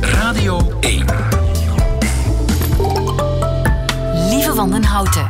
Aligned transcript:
Radio 0.00 0.72
1. 0.80 1.04
Lieve 4.28 4.54
Wandenhouten. 4.54 5.26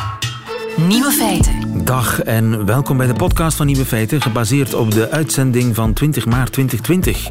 Nieuwe 0.88 1.10
feiten. 1.10 1.84
Dag 1.84 2.22
en 2.22 2.66
welkom 2.66 2.96
bij 2.96 3.06
de 3.06 3.12
podcast 3.12 3.56
van 3.56 3.66
Nieuwe 3.66 3.84
Feiten, 3.84 4.20
gebaseerd 4.20 4.74
op 4.74 4.90
de 4.90 5.10
uitzending 5.10 5.74
van 5.74 5.92
20 5.92 6.26
maart 6.26 6.52
2020. 6.52 7.30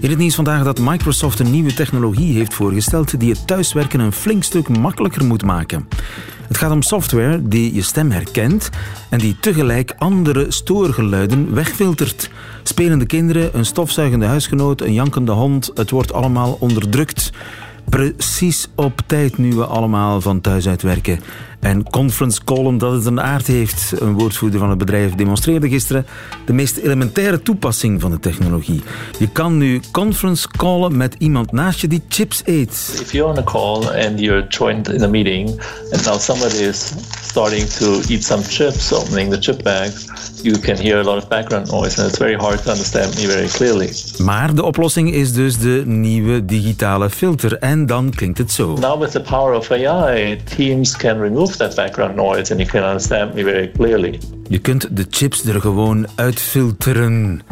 In 0.00 0.10
het 0.10 0.18
nieuws 0.18 0.34
vandaag 0.34 0.64
dat 0.64 0.78
Microsoft 0.78 1.38
een 1.38 1.50
nieuwe 1.50 1.74
technologie 1.74 2.36
heeft 2.36 2.54
voorgesteld 2.54 3.20
die 3.20 3.30
het 3.30 3.46
thuiswerken 3.46 4.00
een 4.00 4.12
flink 4.12 4.42
stuk 4.44 4.68
makkelijker 4.68 5.24
moet 5.24 5.44
maken. 5.44 5.88
Het 6.52 6.60
gaat 6.60 6.72
om 6.72 6.82
software 6.82 7.48
die 7.48 7.74
je 7.74 7.82
stem 7.82 8.10
herkent 8.10 8.70
en 9.08 9.18
die 9.18 9.36
tegelijk 9.40 9.94
andere 9.98 10.46
stoorgeluiden 10.48 11.54
wegfiltert. 11.54 12.30
Spelende 12.62 13.06
kinderen, 13.06 13.56
een 13.58 13.64
stofzuigende 13.64 14.26
huisgenoot, 14.26 14.80
een 14.80 14.92
jankende 14.92 15.32
hond, 15.32 15.70
het 15.74 15.90
wordt 15.90 16.12
allemaal 16.12 16.56
onderdrukt. 16.60 17.32
Precies 17.88 18.68
op 18.74 19.00
tijd 19.06 19.38
nu 19.38 19.54
we 19.54 19.66
allemaal 19.66 20.20
van 20.20 20.40
thuis 20.40 20.68
uitwerken. 20.68 21.20
En 21.62 21.90
conference 21.90 22.44
callen 22.44 22.78
dat 22.78 22.92
het 22.92 23.06
een 23.06 23.20
aard 23.20 23.46
heeft. 23.46 23.92
Een 23.98 24.12
woordvoerder 24.12 24.60
van 24.60 24.68
het 24.68 24.78
bedrijf 24.78 25.14
demonstreerde 25.14 25.68
gisteren 25.68 26.06
de 26.46 26.52
meest 26.52 26.76
elementaire 26.76 27.42
toepassing 27.42 28.00
van 28.00 28.10
de 28.10 28.18
technologie. 28.18 28.82
Je 29.18 29.28
kan 29.28 29.56
nu 29.56 29.80
conference 29.92 30.48
callen 30.56 30.96
met 30.96 31.14
iemand 31.18 31.52
naast 31.52 31.80
je 31.80 31.88
die 31.88 32.02
chips 32.08 32.42
eet. 32.44 32.98
If 33.00 33.12
you're 33.12 33.30
on 33.30 33.38
a 33.38 33.42
call 33.42 34.04
and 34.06 34.20
you're 34.20 34.46
joined 34.48 34.88
in 34.88 35.02
a 35.02 35.06
meeting 35.06 35.48
and 35.92 36.04
now 36.04 36.18
somebody 36.18 36.56
is 36.56 36.92
starting 37.22 37.68
to 37.68 38.00
eat 38.08 38.24
some 38.24 38.42
chips, 38.42 38.92
opening 38.92 39.30
the 39.30 39.38
chip 39.40 39.62
bag, 39.62 39.90
you 40.42 40.58
can 40.58 40.76
hear 40.76 40.98
a 40.98 41.04
lot 41.04 41.22
of 41.22 41.28
background 41.28 41.70
noise 41.70 42.00
and 42.00 42.08
it's 42.08 42.18
very 42.18 42.36
hard 42.36 42.62
to 42.62 42.70
understand 42.70 43.14
me 43.14 43.26
very 43.26 43.46
clearly. 43.46 43.92
Maar 44.18 44.54
de 44.54 44.62
oplossing 44.62 45.12
is 45.12 45.32
dus 45.32 45.58
de 45.58 45.82
nieuwe 45.86 46.44
digitale 46.44 47.10
filter 47.10 47.56
en 47.58 47.86
dan 47.86 48.10
klinkt 48.10 48.38
het 48.38 48.52
zo. 48.52 48.76
Now 48.76 49.00
with 49.00 49.10
the 49.10 49.20
power 49.20 49.54
of 49.54 49.70
AI, 49.70 50.40
teams 50.56 50.96
can 50.96 51.20
remove 51.20 51.51
clearly. 53.76 54.18
Je 54.48 54.58
kunt 54.58 54.96
de 54.96 55.06
chips 55.10 55.44
er 55.44 55.60
gewoon 55.60 56.06
uitfilteren. 56.14 57.42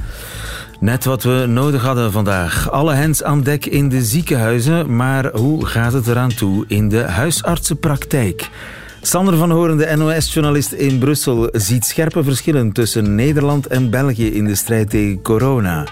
Net 0.81 1.05
wat 1.05 1.23
we 1.23 1.45
nodig 1.49 1.83
hadden 1.83 2.13
vandaag. 2.13 2.71
Alle 2.71 2.95
hens 2.95 3.23
aan 3.23 3.43
dek 3.43 3.67
in 3.67 3.89
de 3.89 4.03
ziekenhuizen, 4.03 4.97
maar 4.97 5.31
hoe 5.33 5.67
gaat 5.67 5.93
het 5.93 6.07
eraan 6.07 6.35
toe 6.35 6.65
in 6.69 6.89
de 6.89 7.03
huisartsenpraktijk? 7.03 8.49
Sander 9.03 9.37
van 9.37 9.51
Horen, 9.51 9.77
de 9.77 9.97
NOS-journalist 9.97 10.73
in 10.73 10.99
Brussel, 10.99 11.49
ziet 11.53 11.85
scherpe 11.85 12.25
verschillen 12.25 12.73
tussen 12.73 13.15
Nederland 13.15 13.67
en 13.67 13.91
België 13.91 14.35
in 14.35 14.45
de 14.45 14.55
strijd 14.55 14.91
tegen 14.91 15.23
corona. 15.23 15.87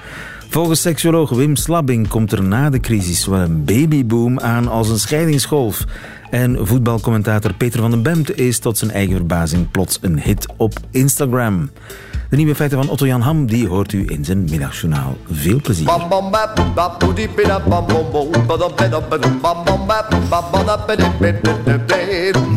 Volgens 0.50 0.80
seksuoloog 0.80 1.30
Wim 1.30 1.56
Slabbing 1.56 2.08
komt 2.08 2.32
er 2.32 2.42
na 2.42 2.70
de 2.70 2.80
crisis 2.80 3.26
wel 3.26 3.40
een 3.40 3.64
babyboom 3.64 4.40
aan 4.40 4.68
als 4.68 4.88
een 4.88 4.98
scheidingsgolf. 4.98 5.84
En 6.30 6.66
voetbalcommentator 6.66 7.54
Peter 7.54 7.80
van 7.80 7.90
den 7.90 8.02
Bemt 8.02 8.38
is 8.38 8.58
tot 8.58 8.78
zijn 8.78 8.90
eigen 8.90 9.16
verbazing 9.16 9.70
plots 9.70 9.98
een 10.00 10.20
hit 10.20 10.46
op 10.56 10.72
Instagram. 10.90 11.70
De 12.30 12.36
nieuwe 12.36 12.54
feiten 12.54 12.78
van 12.78 12.88
Otto 12.88 13.06
Jan 13.06 13.20
Ham 13.20 13.46
die 13.46 13.68
hoort 13.68 13.92
u 13.92 14.04
in 14.06 14.24
zijn 14.24 14.44
middagjournaal. 14.50 15.16
Veel 15.30 15.60
plezier. 15.60 15.86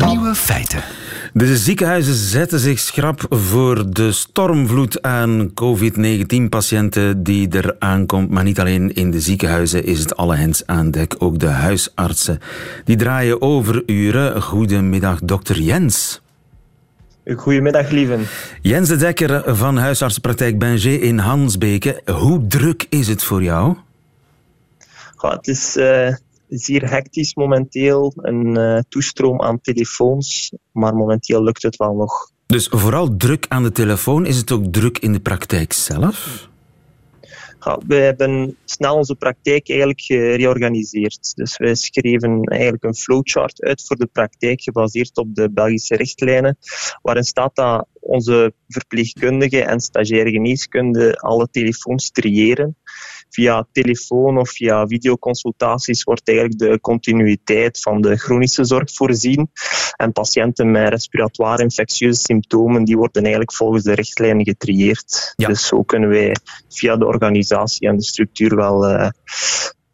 Nieuwe 0.06 0.34
feiten. 0.34 0.82
De 1.34 1.56
ziekenhuizen 1.56 2.14
zetten 2.14 2.58
zich 2.58 2.78
schrap 2.78 3.26
voor 3.28 3.90
de 3.90 4.12
stormvloed 4.12 5.02
aan 5.02 5.50
COVID-19-patiënten 5.54 7.22
die 7.22 7.48
er 7.48 7.76
aankomt. 7.78 8.30
Maar 8.30 8.44
niet 8.44 8.60
alleen 8.60 8.94
in 8.94 9.10
de 9.10 9.20
ziekenhuizen 9.20 9.84
is 9.84 9.98
het 9.98 10.16
alle 10.16 10.36
hens 10.36 10.66
aan 10.66 10.90
dek. 10.90 11.14
Ook 11.18 11.38
de 11.38 11.46
huisartsen. 11.46 12.38
Die 12.84 12.96
draaien 12.96 13.42
overuren. 13.42 14.42
Goedemiddag, 14.42 15.20
dokter 15.20 15.60
Jens. 15.60 16.20
Goedemiddag, 17.36 17.90
lieven. 17.90 18.26
Jens 18.60 18.88
de 18.88 18.96
Dekker 18.96 19.56
van 19.56 19.76
huisartsenpraktijk 19.76 20.58
Benger 20.58 21.02
in 21.02 21.18
Hansbeke. 21.18 22.02
Hoe 22.04 22.46
druk 22.46 22.86
is 22.88 23.08
het 23.08 23.24
voor 23.24 23.42
jou? 23.42 23.76
Goh, 25.16 25.30
het 25.30 25.48
is 25.48 25.76
uh, 25.76 26.14
zeer 26.58 26.90
hectisch 26.90 27.34
momenteel. 27.34 28.12
Een 28.16 28.58
uh, 28.58 28.78
toestroom 28.88 29.42
aan 29.42 29.60
telefoons. 29.60 30.52
Maar 30.72 30.94
momenteel 30.94 31.42
lukt 31.42 31.62
het 31.62 31.76
wel 31.76 31.94
nog. 31.94 32.30
Dus 32.46 32.68
vooral 32.70 33.16
druk 33.16 33.46
aan 33.48 33.62
de 33.62 33.72
telefoon. 33.72 34.26
Is 34.26 34.36
het 34.36 34.50
ook 34.50 34.64
druk 34.72 34.98
in 34.98 35.12
de 35.12 35.20
praktijk 35.20 35.72
zelf? 35.72 36.50
Ja, 37.64 37.78
we 37.86 37.94
hebben 37.94 38.56
snel 38.64 38.96
onze 38.96 39.14
praktijk 39.14 39.68
eigenlijk 39.68 40.00
gereorganiseerd. 40.00 41.32
Dus 41.34 41.56
wij 41.56 41.74
schreven 41.74 42.44
eigenlijk 42.44 42.84
een 42.84 42.94
flowchart 42.94 43.62
uit 43.62 43.86
voor 43.86 43.96
de 43.96 44.06
praktijk, 44.06 44.62
gebaseerd 44.62 45.16
op 45.16 45.34
de 45.34 45.50
Belgische 45.50 45.96
richtlijnen, 45.96 46.58
waarin 47.02 47.24
staat 47.24 47.56
dat 47.56 47.86
onze 48.00 48.54
verpleegkundigen 48.68 49.66
en 49.66 49.80
stagiaire 49.80 50.30
geneeskunde 50.30 51.14
alle 51.16 51.48
telefoons 51.50 52.10
triëren. 52.10 52.76
Via 53.32 53.66
telefoon 53.72 54.38
of 54.38 54.50
via 54.50 54.86
videoconsultaties 54.86 56.02
wordt 56.02 56.28
eigenlijk 56.28 56.58
de 56.58 56.80
continuïteit 56.80 57.80
van 57.80 58.00
de 58.00 58.16
chronische 58.16 58.64
zorg 58.64 58.92
voorzien. 58.94 59.50
En 59.96 60.12
patiënten 60.12 60.70
met 60.70 60.88
respiratoire 60.88 61.62
infectieuze 61.62 62.20
symptomen, 62.20 62.84
die 62.84 62.96
worden 62.96 63.22
eigenlijk 63.22 63.52
volgens 63.52 63.84
de 63.84 63.94
richtlijnen 63.94 64.44
getrieerd. 64.44 65.32
Ja. 65.36 65.48
Dus 65.48 65.66
zo 65.66 65.82
kunnen 65.82 66.08
wij 66.08 66.36
via 66.68 66.96
de 66.96 67.06
organisatie 67.06 67.88
en 67.88 67.96
de 67.96 68.04
structuur 68.04 68.56
wel 68.56 68.90
uh, 68.90 69.08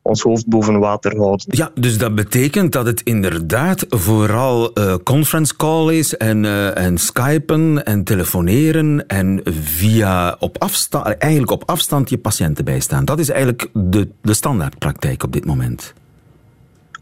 ons 0.09 0.23
hoofd 0.23 0.47
boven 0.47 0.79
water 0.79 1.17
houden. 1.17 1.47
Ja, 1.51 1.71
dus 1.75 1.99
dat 1.99 2.15
betekent 2.15 2.73
dat 2.73 2.87
het 2.87 3.01
inderdaad 3.03 3.87
vooral 3.89 4.71
uh, 4.79 4.95
conference 5.05 5.57
call 5.57 5.95
is 5.95 6.17
en, 6.17 6.45
uh, 6.45 6.79
en 6.79 6.99
skypen 6.99 7.85
en 7.85 8.05
telefoneren 8.05 9.07
en 9.07 9.41
via 9.45 10.37
op 10.39 10.59
afstand, 10.59 11.05
eigenlijk 11.07 11.53
op 11.53 11.63
afstand 11.67 12.11
je 12.11 12.19
patiënten 12.19 12.65
bijstaan. 12.65 13.05
Dat 13.05 13.19
is 13.19 13.29
eigenlijk 13.29 13.69
de, 13.73 14.09
de 14.23 14.35
standaardpraktijk 14.35 15.23
op 15.23 15.33
dit 15.33 15.45
moment. 15.45 15.95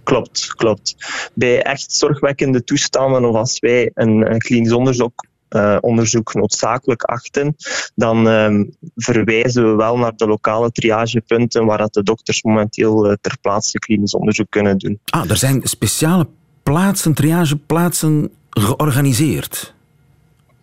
Klopt, 0.05 0.55
klopt. 0.55 0.97
Bij 1.35 1.63
echt 1.63 1.93
zorgwekkende 1.93 2.65
toestanden 2.65 3.25
of 3.25 3.35
als 3.35 3.59
wij 3.59 3.91
een, 3.95 4.31
een 4.33 4.39
klinisch 4.39 4.73
onderzoek 4.73 5.25
uh, 5.57 5.77
onderzoek 5.81 6.35
noodzakelijk 6.35 7.03
achten, 7.03 7.57
dan 7.95 8.27
um, 8.27 8.77
verwijzen 8.95 9.71
we 9.71 9.77
wel 9.77 9.99
naar 9.99 10.13
de 10.17 10.27
lokale 10.27 10.71
triagepunten 10.71 11.65
waar 11.65 11.79
dat 11.79 11.93
de 11.93 12.03
dokters 12.03 12.43
momenteel 12.43 13.07
uh, 13.07 13.13
ter 13.21 13.37
plaatse 13.41 13.79
klinisch 13.79 14.15
onderzoek 14.15 14.51
kunnen 14.51 14.79
doen. 14.79 15.01
Ah, 15.05 15.31
er 15.31 15.37
zijn 15.37 15.61
speciale 15.63 16.27
plaatsen, 16.63 17.15
triageplaatsen 17.15 18.31
georganiseerd. 18.51 19.75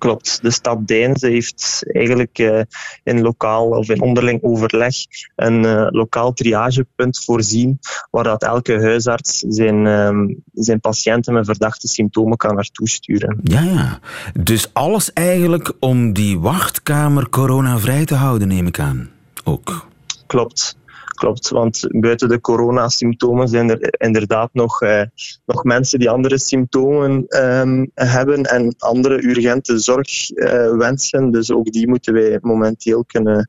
Klopt. 0.03 0.39
De 0.41 0.51
stad 0.51 0.87
Deinze 0.87 1.27
heeft 1.27 1.83
eigenlijk 1.87 2.39
uh, 2.39 2.61
in 3.03 3.21
lokaal 3.21 3.69
of 3.69 3.89
in 3.89 4.01
onderling 4.01 4.43
overleg 4.43 4.95
een 5.35 5.63
uh, 5.63 5.87
lokaal 5.89 6.33
triagepunt 6.33 7.23
voorzien 7.23 7.79
waar 8.11 8.23
dat 8.23 8.43
elke 8.43 8.81
huisarts 8.81 9.39
zijn, 9.39 9.85
um, 9.85 10.43
zijn 10.53 10.79
patiënten 10.79 11.33
met 11.33 11.45
verdachte 11.45 11.87
symptomen 11.87 12.37
kan 12.37 12.55
naartoe 12.55 12.89
sturen. 12.89 13.39
Ja, 13.43 13.61
ja. 13.61 13.99
Dus 14.39 14.73
alles 14.73 15.13
eigenlijk 15.13 15.73
om 15.79 16.13
die 16.13 16.39
wachtkamer 16.39 17.29
coronavrij 17.29 18.05
te 18.05 18.15
houden, 18.15 18.47
neem 18.47 18.67
ik 18.67 18.79
aan. 18.79 19.09
Ook. 19.43 19.87
Klopt. 20.27 20.77
Klopt, 21.13 21.49
want 21.49 21.87
buiten 21.89 22.29
de 22.29 22.41
coronasymptomen 22.41 23.47
zijn 23.47 23.69
er 23.69 23.93
inderdaad 23.97 24.49
nog, 24.53 24.81
eh, 24.81 25.01
nog 25.45 25.63
mensen 25.63 25.99
die 25.99 26.09
andere 26.09 26.37
symptomen 26.37 27.25
um, 27.27 27.91
hebben 27.93 28.43
en 28.43 28.75
andere 28.77 29.23
urgente 29.23 29.79
zorg 29.79 30.31
uh, 30.31 30.75
wensen. 30.77 31.31
Dus 31.31 31.51
ook 31.51 31.71
die 31.71 31.87
moeten 31.87 32.13
wij 32.13 32.37
momenteel 32.41 33.05
kunnen, 33.05 33.47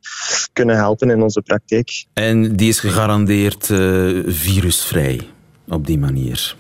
kunnen 0.53 0.77
helpen 0.77 1.11
in 1.11 1.23
onze 1.23 1.43
praktijk. 1.43 2.07
En 2.13 2.57
die 2.57 2.69
is 2.69 2.81
gegarandeerd 2.81 3.69
uh, 3.69 4.23
virusvrij 4.27 5.21
op 5.69 5.87
die 5.87 5.99
manier? 5.99 6.57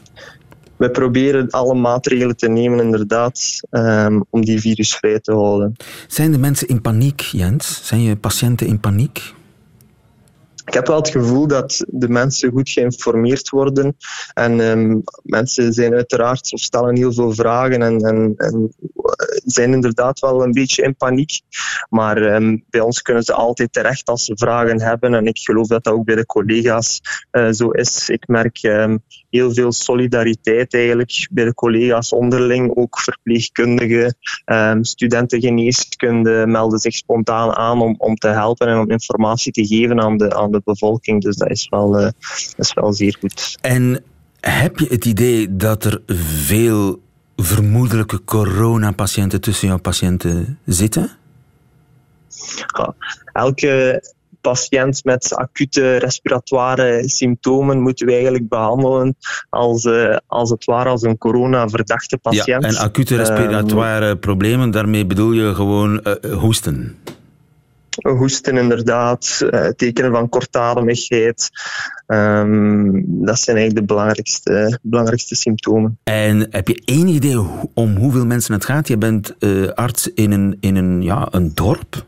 We 0.76 0.90
proberen 0.90 1.50
alle 1.50 1.74
maatregelen 1.74 2.36
te 2.36 2.48
nemen, 2.48 2.80
inderdaad, 2.80 3.60
um, 3.70 4.24
om 4.30 4.44
die 4.44 4.60
virusvrij 4.60 5.20
te 5.20 5.32
houden. 5.32 5.76
Zijn 6.06 6.32
de 6.32 6.38
mensen 6.38 6.68
in 6.68 6.80
paniek, 6.80 7.20
Jens? 7.20 7.80
Zijn 7.82 8.02
je 8.02 8.16
patiënten 8.16 8.66
in 8.66 8.80
paniek? 8.80 9.34
Ik 10.64 10.74
heb 10.74 10.86
wel 10.86 10.96
het 10.96 11.08
gevoel 11.08 11.46
dat 11.46 11.84
de 11.88 12.08
mensen 12.08 12.50
goed 12.50 12.70
geïnformeerd 12.70 13.48
worden. 13.48 13.96
En 14.34 14.60
um, 14.60 15.02
mensen 15.22 15.72
zijn 15.72 15.94
uiteraard 15.94 16.52
of 16.52 16.60
stellen 16.60 16.96
heel 16.96 17.12
veel 17.12 17.32
vragen 17.32 17.82
en, 17.82 18.00
en, 18.00 18.34
en, 18.36 18.74
zijn 19.44 19.72
inderdaad 19.72 20.20
wel 20.20 20.42
een 20.42 20.52
beetje 20.52 20.82
in 20.82 20.96
paniek. 20.96 21.40
Maar 21.88 22.16
um, 22.34 22.64
bij 22.70 22.80
ons 22.80 23.02
kunnen 23.02 23.22
ze 23.22 23.32
altijd 23.32 23.72
terecht 23.72 24.08
als 24.08 24.24
ze 24.24 24.36
vragen 24.36 24.80
hebben. 24.80 25.14
En 25.14 25.26
ik 25.26 25.38
geloof 25.38 25.66
dat 25.66 25.84
dat 25.84 25.92
ook 25.92 26.04
bij 26.04 26.14
de 26.14 26.26
collega's 26.26 27.00
uh, 27.32 27.50
zo 27.50 27.70
is. 27.70 28.08
Ik 28.08 28.26
merk 28.26 28.62
um, 28.62 29.02
heel 29.30 29.54
veel 29.54 29.72
solidariteit 29.72 30.74
eigenlijk 30.74 31.28
bij 31.30 31.44
de 31.44 31.54
collega's 31.54 32.12
onderling. 32.12 32.76
Ook 32.76 33.00
verpleegkundigen, 33.00 34.16
studenten 34.80 35.40
geneeskunde 35.40 36.46
melden 36.46 36.78
zich 36.78 36.94
spontaan 36.94 37.52
aan 37.52 37.80
om, 37.80 37.94
om 37.98 38.16
te 38.16 38.28
helpen 38.28 38.68
en 38.68 38.78
om 38.78 38.90
informatie 38.90 39.52
te 39.52 39.66
geven 39.66 40.00
aan 40.00 40.16
de, 40.16 40.34
aan 40.34 40.50
de 40.54 40.62
bevolking. 40.64 41.22
Dus 41.22 41.36
dat 41.36 41.50
is 41.50 41.66
wel, 41.70 41.90
dat 41.90 42.14
is 42.56 42.74
wel 42.74 42.92
zeer 42.92 43.16
goed. 43.20 43.58
En 43.60 44.02
heb 44.40 44.78
je 44.78 44.86
het 44.86 45.04
idee 45.04 45.56
dat 45.56 45.84
er 45.84 46.02
veel 46.06 47.02
vermoedelijke 47.36 48.24
coronapatiënten 48.24 49.40
tussen 49.40 49.68
jouw 49.68 49.78
patiënten 49.78 50.58
zitten? 50.64 51.10
Ja, 52.66 52.94
elke 53.32 54.02
patiënt 54.40 55.04
met 55.04 55.34
acute 55.34 55.96
respiratoire 55.96 57.08
symptomen 57.08 57.80
moeten 57.80 58.06
we 58.06 58.12
eigenlijk 58.12 58.48
behandelen 58.48 59.16
als, 59.50 59.84
uh, 59.84 60.16
als 60.26 60.50
het 60.50 60.64
ware 60.64 60.88
als 60.88 61.02
een 61.02 61.18
corona-verdachte 61.18 62.18
patiënt. 62.18 62.62
Ja, 62.62 62.68
en 62.68 62.76
acute 62.76 63.16
respiratoire 63.16 64.06
um, 64.06 64.18
problemen, 64.18 64.70
daarmee 64.70 65.06
bedoel 65.06 65.32
je 65.32 65.54
gewoon 65.54 66.00
uh, 66.04 66.32
hoesten? 66.32 66.96
Hoesten 68.12 68.56
inderdaad, 68.56 69.40
uh, 69.50 69.66
tekenen 69.66 70.10
van 70.10 70.28
kortademigheid. 70.28 71.50
Um, 72.06 73.04
dat 73.24 73.38
zijn 73.38 73.56
eigenlijk 73.56 73.86
de 73.86 73.94
belangrijkste, 73.94 74.78
belangrijkste 74.82 75.34
symptomen. 75.34 75.98
En 76.04 76.46
heb 76.50 76.68
je 76.68 76.82
enig 76.84 77.14
idee 77.14 77.46
om 77.74 77.96
hoeveel 77.96 78.26
mensen 78.26 78.54
het 78.54 78.64
gaat? 78.64 78.88
Je 78.88 78.98
bent 78.98 79.34
arts 79.74 80.12
in 80.14 80.32
een, 80.32 80.56
in 80.60 80.76
een, 80.76 81.02
ja, 81.02 81.28
een 81.30 81.54
dorp? 81.54 82.06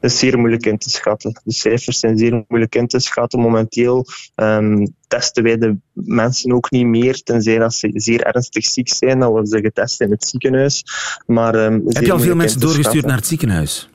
Dat 0.00 0.10
is 0.10 0.18
zeer 0.18 0.38
moeilijk 0.38 0.66
in 0.66 0.78
te 0.78 0.90
schatten. 0.90 1.40
De 1.44 1.52
cijfers 1.52 1.98
zijn 1.98 2.18
zeer 2.18 2.44
moeilijk 2.48 2.74
in 2.74 2.86
te 2.86 2.98
schatten. 2.98 3.40
Momenteel 3.40 4.06
um, 4.36 4.94
testen 5.08 5.42
wij 5.42 5.58
de 5.58 5.76
mensen 5.92 6.52
ook 6.52 6.70
niet 6.70 6.86
meer, 6.86 7.22
tenzij 7.22 7.58
dat 7.58 7.74
ze 7.74 7.90
zeer 7.94 8.22
ernstig 8.22 8.64
ziek 8.64 8.88
zijn. 8.88 9.18
Dan 9.18 9.30
worden 9.30 9.48
ze 9.48 9.60
getest 9.60 10.00
in 10.00 10.10
het 10.10 10.24
ziekenhuis. 10.24 10.84
Maar, 11.26 11.54
um, 11.54 11.82
Heb 11.86 12.04
je 12.04 12.12
al 12.12 12.20
veel 12.20 12.36
mensen 12.36 12.60
doorgestuurd 12.60 13.06
naar 13.06 13.16
het 13.16 13.26
ziekenhuis? 13.26 13.89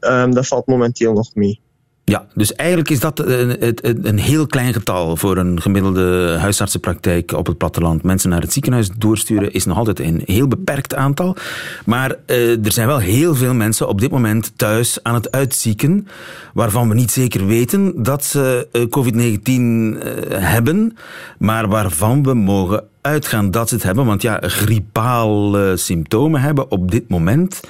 Um, 0.00 0.34
dat 0.34 0.46
valt 0.46 0.66
momenteel 0.66 1.12
nog 1.12 1.34
mee. 1.34 1.60
Ja, 2.08 2.26
dus 2.34 2.54
eigenlijk 2.54 2.90
is 2.90 3.00
dat 3.00 3.18
een, 3.18 4.06
een, 4.08 4.18
heel 4.18 4.46
klein 4.46 4.72
getal 4.72 5.16
voor 5.16 5.36
een 5.36 5.60
gemiddelde 5.60 6.36
huisartsenpraktijk 6.40 7.32
op 7.32 7.46
het 7.46 7.58
platteland. 7.58 8.02
Mensen 8.02 8.30
naar 8.30 8.40
het 8.40 8.52
ziekenhuis 8.52 8.90
doorsturen 8.96 9.52
is 9.52 9.64
nog 9.64 9.76
altijd 9.76 10.00
een 10.00 10.22
heel 10.24 10.48
beperkt 10.48 10.94
aantal. 10.94 11.36
Maar 11.84 12.16
uh, 12.26 12.64
er 12.64 12.72
zijn 12.72 12.86
wel 12.86 12.98
heel 12.98 13.34
veel 13.34 13.54
mensen 13.54 13.88
op 13.88 14.00
dit 14.00 14.10
moment 14.10 14.52
thuis 14.56 15.02
aan 15.02 15.14
het 15.14 15.30
uitzieken, 15.30 16.08
waarvan 16.54 16.88
we 16.88 16.94
niet 16.94 17.10
zeker 17.10 17.46
weten 17.46 18.02
dat 18.02 18.24
ze 18.24 18.68
uh, 18.72 18.82
COVID-19 18.82 19.50
uh, 19.50 20.38
hebben, 20.38 20.96
maar 21.38 21.68
waarvan 21.68 22.22
we 22.22 22.34
mogen 22.34 22.84
uitgaan 23.00 23.50
dat 23.50 23.68
ze 23.68 23.74
het 23.74 23.84
hebben. 23.84 24.06
Want 24.06 24.22
ja, 24.22 24.38
griepale 24.42 25.76
symptomen 25.76 26.40
hebben 26.40 26.70
op 26.70 26.90
dit 26.90 27.08
moment. 27.08 27.60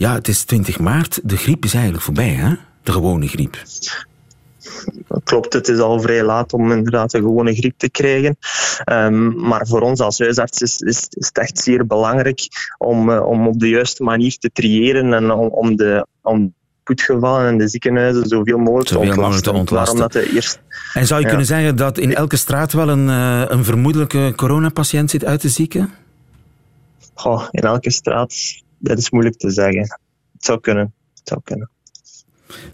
Ja, 0.00 0.14
het 0.14 0.28
is 0.28 0.44
20 0.44 0.78
maart, 0.78 1.20
de 1.22 1.36
griep 1.36 1.64
is 1.64 1.74
eigenlijk 1.74 2.04
voorbij, 2.04 2.28
hè? 2.28 2.54
de 2.82 2.92
gewone 2.92 3.28
griep. 3.28 3.56
Klopt, 5.24 5.52
het 5.52 5.68
is 5.68 5.78
al 5.78 6.00
vrij 6.00 6.22
laat 6.24 6.52
om 6.52 6.72
inderdaad 6.72 7.14
een 7.14 7.20
gewone 7.20 7.54
griep 7.54 7.74
te 7.76 7.90
krijgen. 7.90 8.36
Um, 8.84 9.40
maar 9.40 9.66
voor 9.66 9.80
ons 9.80 10.00
als 10.00 10.18
huisarts 10.18 10.60
is, 10.60 10.80
is, 10.80 11.06
is, 11.10 11.26
het 11.26 11.38
echt 11.38 11.58
zeer 11.58 11.86
belangrijk 11.86 12.40
om, 12.78 13.10
uh, 13.10 13.26
om 13.26 13.46
op 13.46 13.60
de 13.60 13.68
juiste 13.68 14.02
manier 14.02 14.36
te 14.38 14.50
triëren 14.52 15.12
en 15.12 15.30
om, 15.30 15.48
om 15.48 15.76
de 15.76 16.06
om 16.22 16.54
spoedgevallen 16.80 17.46
en 17.46 17.58
de 17.58 17.68
ziekenhuizen 17.68 18.26
zoveel 18.26 18.58
mogelijk 18.58 18.88
zoveel 18.88 19.40
te 19.40 19.52
ontlasten. 19.52 19.98
Dat 19.98 20.12
de 20.12 20.32
eerst, 20.32 20.60
en 20.92 21.06
zou 21.06 21.20
je 21.20 21.24
ja. 21.24 21.28
kunnen 21.28 21.46
zeggen 21.46 21.76
dat 21.76 21.98
in 21.98 22.14
elke 22.14 22.36
straat 22.36 22.72
wel 22.72 22.88
een, 22.88 23.06
uh, 23.06 23.44
een 23.48 23.64
vermoedelijke 23.64 24.32
coronapatiënt 24.36 25.10
zit 25.10 25.24
uit 25.24 25.40
te 25.40 25.48
zieken? 25.48 25.90
Goh, 27.14 27.48
in 27.50 27.62
elke 27.62 27.90
straat, 27.90 28.34
dat 28.80 28.98
is 28.98 29.10
moeilijk 29.10 29.36
te 29.36 29.50
zeggen. 29.50 29.80
Het 30.32 30.44
zou 30.44 30.60
kunnen. 30.60 30.94
Het 31.14 31.28
zou 31.28 31.40
kunnen. 31.44 31.70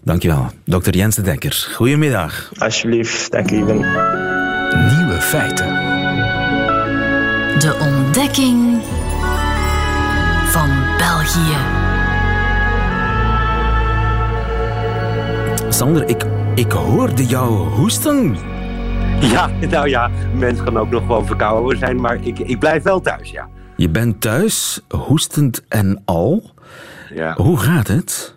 Dankjewel, 0.03 0.49
dokter 0.63 0.95
Jens 0.95 1.15
de 1.15 1.21
Dekker. 1.21 1.69
Goedemiddag. 1.75 2.51
Alsjeblieft, 2.57 3.31
dank 3.31 3.49
je. 3.49 3.55
Nieuwe 3.55 5.17
feiten. 5.21 5.65
De 7.59 7.77
ontdekking 7.79 8.81
van 10.45 10.69
België. 10.97 11.57
Sander, 15.69 16.09
ik, 16.09 16.23
ik 16.55 16.71
hoorde 16.71 17.25
jou 17.25 17.51
hoesten. 17.51 18.37
Ja, 19.19 19.47
nou 19.69 19.89
ja, 19.89 20.09
mensen 20.35 20.63
gaan 20.63 20.77
ook 20.77 20.89
nog 20.89 21.01
gewoon 21.01 21.25
verkouden 21.25 21.77
zijn, 21.77 22.01
maar 22.01 22.25
ik, 22.25 22.39
ik 22.39 22.59
blijf 22.59 22.83
wel 22.83 23.01
thuis, 23.01 23.29
ja. 23.29 23.49
Je 23.77 23.89
bent 23.89 24.21
thuis, 24.21 24.81
hoestend 24.89 25.65
en 25.67 26.01
al. 26.05 26.51
Ja. 27.13 27.33
Hoe 27.35 27.57
gaat 27.57 27.87
het? 27.87 28.35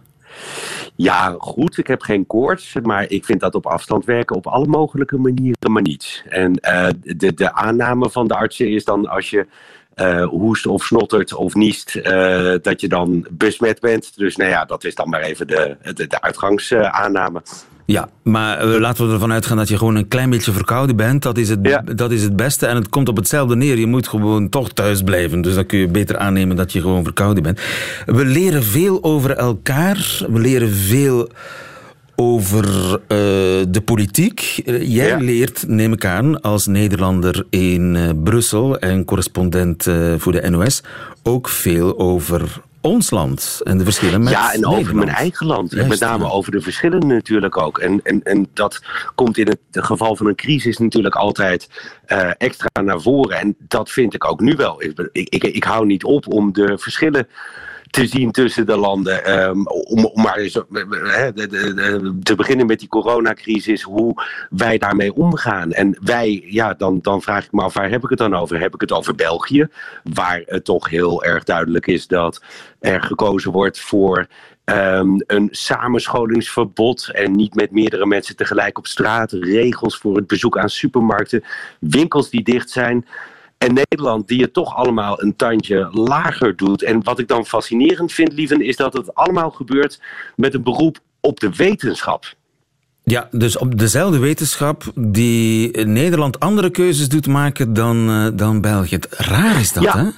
Ja, 0.96 1.34
goed. 1.38 1.78
Ik 1.78 1.87
heb 1.87 2.02
geen 2.02 2.26
koorts, 2.26 2.76
maar 2.82 3.10
ik 3.10 3.25
vind 3.25 3.40
dat 3.40 3.54
op 3.54 3.66
afstand 3.66 4.04
werken 4.04 4.37
op 4.37 4.46
alle 4.46 4.66
mogelijke 4.66 5.19
manieren 5.19 5.72
maar 5.72 5.82
niet. 5.82 6.25
En 6.28 6.58
uh, 6.62 6.88
de, 7.02 7.34
de 7.34 7.52
aanname 7.52 8.10
van 8.10 8.28
de 8.28 8.34
artsen 8.34 8.69
is 8.69 8.84
dan 8.84 9.08
als 9.08 9.31
je 9.31 9.46
uh, 10.00 10.25
hoest 10.25 10.67
of 10.67 10.85
snottert 10.85 11.35
of 11.35 11.55
niest, 11.55 11.97
uh, 11.97 12.55
dat 12.62 12.81
je 12.81 12.88
dan 12.88 13.26
besmet 13.31 13.81
bent. 13.81 14.17
Dus 14.17 14.37
nou 14.37 14.50
ja, 14.50 14.64
dat 14.64 14.85
is 14.85 14.94
dan 14.94 15.08
maar 15.08 15.20
even 15.20 15.47
de, 15.47 15.76
de, 15.94 16.06
de 16.06 16.20
uitgangsaanname. 16.20 17.43
Ja, 17.85 18.08
maar 18.23 18.64
laten 18.64 19.06
we 19.06 19.12
ervan 19.12 19.32
uitgaan 19.32 19.56
dat 19.56 19.69
je 19.69 19.79
gewoon 19.79 19.94
een 19.94 20.08
klein 20.08 20.31
beetje 20.31 20.52
verkouden 20.52 20.97
bent. 20.97 21.23
Dat 21.23 21.38
is, 21.38 21.49
het, 21.49 21.58
Ja. 21.62 21.82
dat 21.94 22.11
is 22.11 22.23
het 22.23 22.37
beste. 22.37 22.67
En 22.67 22.76
het 22.76 22.88
komt 22.88 23.08
op 23.08 23.17
hetzelfde 23.17 23.56
neer. 23.56 23.79
Je 23.79 23.87
moet 23.87 24.08
gewoon 24.08 24.49
toch 24.49 24.69
thuis 24.73 25.02
blijven. 25.02 25.41
Dus 25.43 25.55
dan 25.55 25.67
kun 25.67 25.79
je 25.79 25.88
beter 25.88 26.19
aannemen 26.19 26.56
dat 26.56 26.73
je 26.73 26.81
gewoon 26.81 27.05
verkouden 27.05 27.43
bent. 27.43 27.61
We 28.06 28.25
leren 28.25 28.62
veel 28.62 29.02
over 29.02 29.31
elkaar. 29.37 30.25
We 30.29 30.38
leren 30.38 30.70
veel 30.70 31.29
over 32.22 32.64
eh, 32.94 33.17
de 33.69 33.82
politiek. 33.84 34.61
Eh, 34.64 34.93
Jij 34.94 35.08
Ja. 35.08 35.17
leert, 35.17 35.64
neem 35.69 35.93
ik 35.93 36.05
aan, 36.05 36.40
als 36.40 36.67
Nederlander 36.67 37.46
in 37.50 37.96
eh, 37.96 38.08
Brussel 38.25 38.78
en 38.78 39.05
correspondent 39.05 39.82
voor 40.17 40.32
de 40.32 40.50
NOS, 40.50 40.82
ook 41.22 41.49
veel 41.49 41.99
over 41.99 42.61
ons 42.81 43.11
land 43.11 43.61
en 43.64 43.78
de 43.78 43.84
verschillen 43.84 44.22
met 44.22 44.32
ja, 44.32 44.52
en 44.52 44.67
over 44.67 44.76
Nederland. 44.78 45.05
mijn 45.05 45.17
eigen 45.17 45.46
land. 45.46 45.70
En 45.72 45.76
Juist, 45.76 45.90
met 45.90 46.00
name 46.08 46.25
ja. 46.25 46.31
over 46.31 46.52
de 46.52 46.61
verschillen 46.61 47.06
natuurlijk 47.06 47.56
ook. 47.56 47.78
En, 47.78 48.00
en, 48.02 48.23
en 48.23 48.49
dat 48.55 48.81
komt 49.14 49.38
in 49.38 49.46
het 49.46 49.58
geval 49.84 50.16
van 50.16 50.26
een 50.26 50.34
crisis 50.34 50.78
natuurlijk 50.78 51.14
altijd 51.14 51.69
extra 52.38 52.82
naar 52.82 53.00
voren. 53.00 53.38
En 53.38 53.56
dat 53.58 53.90
vind 53.90 54.14
ik 54.14 54.25
ook 54.31 54.40
nu 54.40 54.55
wel. 54.56 54.82
Ik, 54.82 55.08
ik, 55.12 55.28
ik, 55.28 55.44
ik 55.44 55.64
hou 55.64 55.87
niet 55.87 56.05
op 56.05 56.32
om 56.32 56.52
de 56.52 56.78
verschillen 56.78 57.26
te 57.90 58.06
zien 58.06 58.31
tussen 58.31 58.66
de 58.66 58.76
landen. 58.76 59.25
Ehm, 59.25 59.66
om, 59.66 60.04
om 60.04 60.22
maar 60.22 60.37
eens, 60.37 60.52
de- 60.52 61.32
de- 61.34 62.19
te 62.22 62.34
beginnen 62.34 62.66
met 62.66 62.78
die 62.78 62.88
coronacrisis, 62.88 63.82
hoe 63.82 64.22
wij 64.50 64.78
daarmee 64.78 65.14
omgaan. 65.14 65.73
En 65.73 65.97
wij, 66.00 66.42
ja, 66.47 66.75
dan, 66.75 66.99
dan 67.02 67.23
vraag 67.23 67.44
ik 67.44 67.52
me 67.52 67.62
af, 67.62 67.75
waar 67.75 67.90
heb 67.90 68.02
ik 68.02 68.09
het 68.09 68.18
dan 68.18 68.35
over? 68.37 68.61
Heb 68.61 68.75
ik 68.75 68.80
het 68.80 68.92
over 68.92 69.14
België, 69.14 69.68
waar 70.02 70.42
het 70.47 70.64
toch 70.64 70.88
heel 70.88 71.25
erg 71.25 71.44
duidelijk 71.44 71.87
is 71.87 72.06
dat 72.06 72.42
er 72.80 73.02
gekozen 73.02 73.52
wordt 73.52 73.80
voor 73.80 74.26
ehm, 74.64 75.20
een 75.26 75.49
samenscholingsverbod 75.50 77.11
en 77.12 77.32
niet 77.32 77.54
met 77.54 77.70
meerdere 77.70 78.06
mensen 78.06 78.37
tegelijk 78.37 78.78
op 78.78 78.87
straat, 78.87 79.32
regels 79.32 79.99
voor 79.99 80.16
het 80.16 80.26
bezoek 80.26 80.59
aan 80.59 80.68
supermarkten, 80.70 81.44
winkels 81.80 82.30
die 82.30 82.42
dicht 82.42 82.70
zijn. 82.70 83.06
En 83.67 83.75
Nederland 83.75 84.29
die 84.29 84.43
het 84.43 84.52
toch 84.52 84.76
allemaal 84.76 85.23
een 85.23 85.37
tandje 85.37 85.88
lager 85.93 86.57
doet. 86.57 86.83
En 86.83 87.02
wat 87.05 87.19
ik 87.19 87.29
dan 87.29 87.47
fascinerend 87.47 88.12
vind, 88.12 88.33
lieven, 88.33 88.61
is 88.61 88.76
dat 88.76 88.93
het 88.93 89.14
allemaal 89.14 89.50
gebeurt 89.50 90.00
met 90.37 90.55
een 90.55 90.62
beroep 90.62 90.99
op 91.21 91.40
de 91.40 91.50
wetenschap. 91.57 92.35
Ja, 93.05 93.29
dus 93.31 93.59
op 93.59 93.79
dezelfde 93.79 94.19
wetenschap 94.19 94.93
die 94.95 95.85
Nederland 95.87 96.40
andere 96.40 96.71
keuzes 96.71 97.09
doet 97.09 97.26
maken 97.26 97.73
dan, 97.73 98.09
eh, 98.09 98.26
dan 98.35 98.61
België. 98.61 98.99
Raar 99.11 99.61
is 99.61 99.73
dat, 99.73 99.83
Ja. 99.83 99.97
hè? 99.97 100.09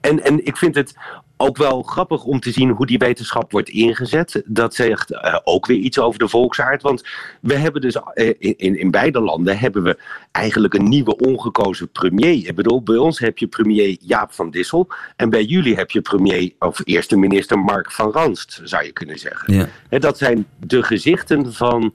En, 0.00 0.24
en 0.24 0.46
ik 0.46 0.56
vind 0.56 0.74
het 0.74 0.94
ook 1.42 1.56
wel 1.56 1.82
grappig 1.82 2.24
om 2.24 2.40
te 2.40 2.50
zien 2.50 2.70
hoe 2.70 2.86
die 2.86 2.98
wetenschap 2.98 3.52
wordt 3.52 3.68
ingezet. 3.68 4.42
Dat 4.46 4.74
zegt 4.74 5.10
eh, 5.10 5.38
ook 5.44 5.66
weer 5.66 5.76
iets 5.76 5.98
over 5.98 6.18
de 6.18 6.28
volksaard. 6.28 6.82
Want 6.82 7.02
we 7.40 7.54
hebben 7.54 7.80
dus 7.80 7.96
eh, 8.14 8.34
in, 8.38 8.78
in, 8.78 8.90
beide 8.90 9.20
landen 9.20 9.58
hebben 9.58 9.82
we 9.82 9.98
eigenlijk 10.32 10.74
een 10.74 10.88
nieuwe 10.88 11.16
ongekozen 11.16 11.90
premier. 11.90 12.46
Ik 12.48 12.54
bedoel, 12.54 12.82
bij 12.82 12.96
ons 12.96 13.18
heb 13.18 13.38
je 13.38 13.46
premier 13.46 13.96
Jaap 14.00 14.32
van 14.32 14.50
Dissel. 14.50 14.88
En 15.16 15.30
bij 15.30 15.44
jullie 15.44 15.74
heb 15.74 15.90
je 15.90 16.00
premier 16.00 16.52
of 16.58 16.80
eerste 16.84 17.16
minister 17.16 17.58
Mark 17.58 17.92
van 17.92 18.12
Ranst, 18.12 18.60
zou 18.64 18.84
je 18.84 18.92
kunnen 18.92 19.18
zeggen. 19.18 19.68
Ja. 19.88 19.98
Dat 19.98 20.18
zijn 20.18 20.46
de 20.58 20.82
gezichten 20.82 21.52
van 21.52 21.94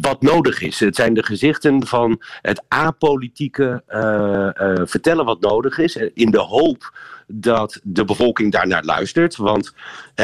wat 0.00 0.22
nodig 0.22 0.60
is. 0.60 0.80
Het 0.80 0.96
zijn 0.96 1.14
de 1.14 1.22
gezichten 1.22 1.86
van 1.86 2.22
het 2.42 2.62
apolitieke 2.68 3.82
eh, 3.86 4.84
vertellen 4.84 5.24
wat 5.24 5.40
nodig 5.40 5.78
is. 5.78 5.96
In 5.96 6.30
de 6.30 6.40
hoop 6.40 6.92
dat 7.34 7.80
de 7.82 8.04
bevolking 8.04 8.52
daarnaar 8.52 8.84
luistert. 8.84 9.36
Want 9.36 9.74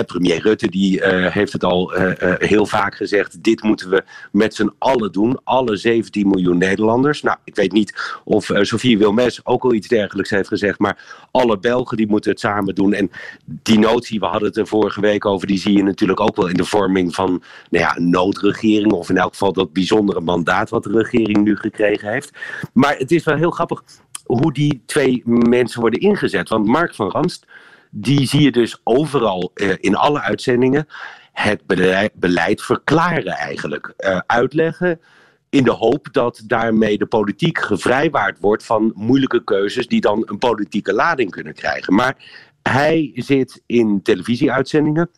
premier 0.07 0.43
Rutte 0.43 0.69
die, 0.69 1.01
uh, 1.01 1.27
heeft 1.27 1.53
het 1.53 1.65
al 1.65 1.97
uh, 1.97 2.03
uh, 2.23 2.35
heel 2.39 2.67
vaak 2.67 2.95
gezegd. 2.95 3.43
Dit 3.43 3.63
moeten 3.63 3.91
we 3.91 4.05
met 4.33 4.55
z'n 4.55 4.73
allen 4.79 5.13
doen. 5.13 5.39
Alle 5.45 5.77
17 5.77 6.29
miljoen 6.29 6.59
Nederlanders. 6.59 7.23
Nou, 7.23 7.37
ik 7.45 7.55
weet 7.55 7.73
niet 7.73 8.21
of 8.25 8.51
Sofie 8.61 8.99
Wilmes 8.99 9.47
ook 9.47 9.65
al 9.65 9.75
iets 9.75 9.89
dergelijks 9.89 10.31
heeft 10.31 10.49
gezegd. 10.49 10.79
Maar 10.79 11.27
alle 11.31 11.59
Belgen 11.59 11.97
die 11.97 12.09
moeten 12.09 12.31
het 12.31 12.41
samen 12.41 12.75
doen. 12.75 12.93
En 12.93 13.11
die 13.45 13.79
notie, 13.79 14.21
we 14.21 14.27
hadden 14.27 14.49
het 14.49 14.57
er 14.57 14.67
vorige 14.67 15.01
week 15.01 15.25
over. 15.27 15.47
Die 15.47 15.59
zie 15.59 15.77
je 15.77 15.83
natuurlijk 15.83 16.21
ook 16.21 16.37
wel 16.37 16.49
in 16.49 16.57
de 16.57 16.65
vorming 16.65 17.15
van 17.15 17.43
nou 17.71 17.85
ja, 17.85 17.97
een 17.97 18.11
noodregering. 18.11 18.93
Of 18.93 19.11
in 19.11 19.19
elk 19.19 19.33
geval 19.33 19.53
dat 19.53 19.73
bijzondere 19.73 20.21
mandaat 20.21 20.71
wat 20.71 20.83
de 20.83 20.91
regering 20.93 21.45
nu 21.45 21.57
gekregen 21.57 22.11
heeft. 22.11 22.31
Maar 22.73 22.97
het 22.97 23.11
is 23.11 23.25
wel 23.25 23.37
heel 23.37 23.51
grappig 23.51 23.83
hoe 24.29 24.53
die 24.53 24.83
twee 24.87 25.23
mensen 25.25 25.81
worden 25.81 26.01
ingezet. 26.01 26.49
Want 26.49 26.67
Mark 26.67 26.95
van 26.95 27.11
Ranst, 27.11 27.47
die 27.91 28.27
zie 28.27 28.43
je 28.43 28.53
dus 28.53 28.81
overal 28.85 29.51
uh, 29.55 29.75
in 29.81 29.97
alle 29.97 30.21
uitzendingen 30.21 30.89
het 31.33 31.67
beleid, 32.15 32.63
verklaren 32.63 33.37
eigenlijk. 33.37 33.95
Uh, 33.99 34.21
uitleggen 34.27 35.01
in 35.51 35.65
de 35.65 35.71
hoop 35.71 36.09
dat 36.13 36.43
daarmee 36.47 36.99
de 36.99 37.07
politiek 37.07 37.59
gevrijwaard 37.59 38.39
wordt 38.41 38.65
van 38.65 38.93
moeilijke 38.95 39.45
keuzes 39.45 39.87
die 39.87 40.01
dan 40.01 40.23
een 40.27 40.39
politieke 40.39 40.93
lading 40.93 41.31
kunnen 41.31 41.55
krijgen. 41.55 41.95
Maar 41.95 42.17
hij 42.63 43.11
zit 43.15 43.63
in 43.67 44.03
televisieuitzendingen 44.03 45.11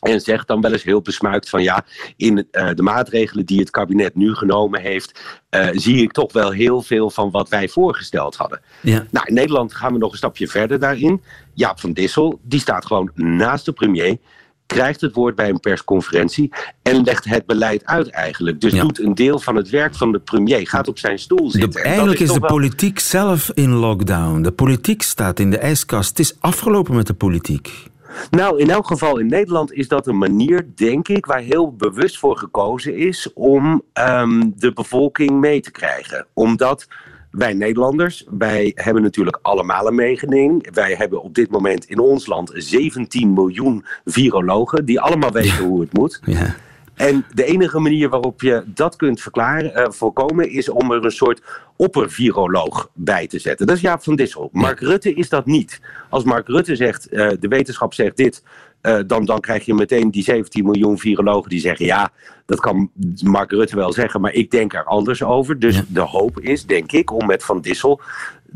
en 0.00 0.20
zegt 0.20 0.46
dan 0.46 0.60
wel 0.60 0.72
eens 0.72 0.82
heel 0.82 1.00
besmuikt 1.00 1.48
van 1.48 1.62
ja, 1.62 1.84
in 2.16 2.48
uh, 2.52 2.70
de 2.74 2.82
maatregelen 2.82 3.46
die 3.46 3.60
het 3.60 3.70
kabinet 3.70 4.14
nu 4.14 4.34
genomen 4.34 4.80
heeft, 4.80 5.20
uh, 5.50 5.68
zie 5.72 6.02
ik 6.02 6.12
toch 6.12 6.32
wel 6.32 6.50
heel 6.50 6.82
veel 6.82 7.10
van 7.10 7.30
wat 7.30 7.48
wij 7.48 7.68
voorgesteld 7.68 8.36
hadden. 8.36 8.60
Ja. 8.80 9.06
Nou, 9.10 9.26
in 9.26 9.34
Nederland 9.34 9.74
gaan 9.74 9.92
we 9.92 9.98
nog 9.98 10.10
een 10.10 10.18
stapje 10.18 10.48
verder 10.48 10.78
daarin. 10.78 11.22
Jaap 11.54 11.80
van 11.80 11.92
Dissel, 11.92 12.40
die 12.42 12.60
staat 12.60 12.86
gewoon 12.86 13.10
naast 13.14 13.64
de 13.64 13.72
premier 13.72 14.18
krijgt 14.66 15.00
het 15.00 15.14
woord 15.14 15.34
bij 15.34 15.48
een 15.48 15.60
persconferentie 15.60 16.52
en 16.82 17.02
legt 17.02 17.24
het 17.24 17.46
beleid 17.46 17.84
uit 17.84 18.10
eigenlijk. 18.10 18.60
Dus 18.60 18.72
ja. 18.72 18.82
doet 18.82 19.00
een 19.00 19.14
deel 19.14 19.38
van 19.38 19.56
het 19.56 19.70
werk 19.70 19.94
van 19.94 20.12
de 20.12 20.18
premier, 20.18 20.68
gaat 20.68 20.88
op 20.88 20.98
zijn 20.98 21.18
stoel 21.18 21.50
zitten. 21.50 21.70
De, 21.70 21.80
eigenlijk 21.80 22.20
is, 22.20 22.28
is 22.28 22.34
de 22.34 22.40
wel... 22.40 22.48
politiek 22.48 22.98
zelf 22.98 23.50
in 23.54 23.72
lockdown. 23.72 24.42
De 24.42 24.52
politiek 24.52 25.02
staat 25.02 25.38
in 25.40 25.50
de 25.50 25.58
ijskast. 25.58 26.08
Het 26.08 26.18
is 26.18 26.36
afgelopen 26.40 26.94
met 26.94 27.06
de 27.06 27.14
politiek. 27.14 27.92
Nou, 28.30 28.58
in 28.58 28.70
elk 28.70 28.86
geval 28.86 29.18
in 29.18 29.26
Nederland 29.26 29.72
is 29.72 29.88
dat 29.88 30.06
een 30.06 30.18
manier, 30.18 30.66
denk 30.74 31.08
ik, 31.08 31.26
waar 31.26 31.40
heel 31.40 31.72
bewust 31.72 32.18
voor 32.18 32.36
gekozen 32.36 32.96
is 32.96 33.32
om 33.32 33.82
um, 34.08 34.52
de 34.56 34.72
bevolking 34.72 35.30
mee 35.30 35.60
te 35.60 35.70
krijgen. 35.70 36.26
Omdat 36.32 36.86
wij 37.30 37.54
Nederlanders, 37.54 38.26
wij 38.38 38.72
hebben 38.74 39.02
natuurlijk 39.02 39.38
allemaal 39.42 39.86
een 39.86 39.94
meegening. 39.94 40.74
Wij 40.74 40.94
hebben 40.94 41.22
op 41.22 41.34
dit 41.34 41.50
moment 41.50 41.84
in 41.84 41.98
ons 41.98 42.26
land 42.26 42.50
17 42.54 43.32
miljoen 43.32 43.84
virologen 44.04 44.84
die 44.84 45.00
allemaal 45.00 45.32
weten 45.32 45.62
ja. 45.62 45.68
hoe 45.68 45.80
het 45.80 45.92
moet. 45.92 46.20
Ja. 46.24 46.54
En 46.94 47.24
de 47.34 47.44
enige 47.44 47.78
manier 47.78 48.08
waarop 48.08 48.40
je 48.40 48.62
dat 48.66 48.96
kunt 48.96 49.20
verklaren, 49.20 49.80
uh, 49.80 49.84
voorkomen 49.88 50.50
is 50.50 50.68
om 50.68 50.92
er 50.92 51.04
een 51.04 51.10
soort 51.10 51.42
opperviroloog 51.76 52.90
bij 52.92 53.26
te 53.26 53.38
zetten. 53.38 53.66
Dat 53.66 53.76
is 53.76 53.82
Jaap 53.82 54.02
van 54.02 54.16
Dissel. 54.16 54.48
Mark 54.52 54.80
Rutte 54.80 55.14
is 55.14 55.28
dat 55.28 55.46
niet. 55.46 55.80
Als 56.08 56.24
Mark 56.24 56.48
Rutte 56.48 56.76
zegt, 56.76 57.12
uh, 57.12 57.30
de 57.40 57.48
wetenschap 57.48 57.94
zegt 57.94 58.16
dit, 58.16 58.42
uh, 58.82 58.98
dan, 59.06 59.24
dan 59.24 59.40
krijg 59.40 59.64
je 59.64 59.74
meteen 59.74 60.10
die 60.10 60.22
17 60.22 60.64
miljoen 60.64 60.98
virologen 60.98 61.50
die 61.50 61.60
zeggen, 61.60 61.86
ja, 61.86 62.10
dat 62.46 62.60
kan 62.60 62.90
Mark 63.22 63.50
Rutte 63.50 63.76
wel 63.76 63.92
zeggen, 63.92 64.20
maar 64.20 64.32
ik 64.32 64.50
denk 64.50 64.74
er 64.74 64.84
anders 64.84 65.22
over. 65.22 65.58
Dus 65.58 65.76
ja. 65.76 65.84
de 65.88 66.00
hoop 66.00 66.40
is, 66.40 66.66
denk 66.66 66.92
ik, 66.92 67.12
om 67.12 67.26
met 67.26 67.44
Van 67.44 67.60
Dissel 67.60 68.00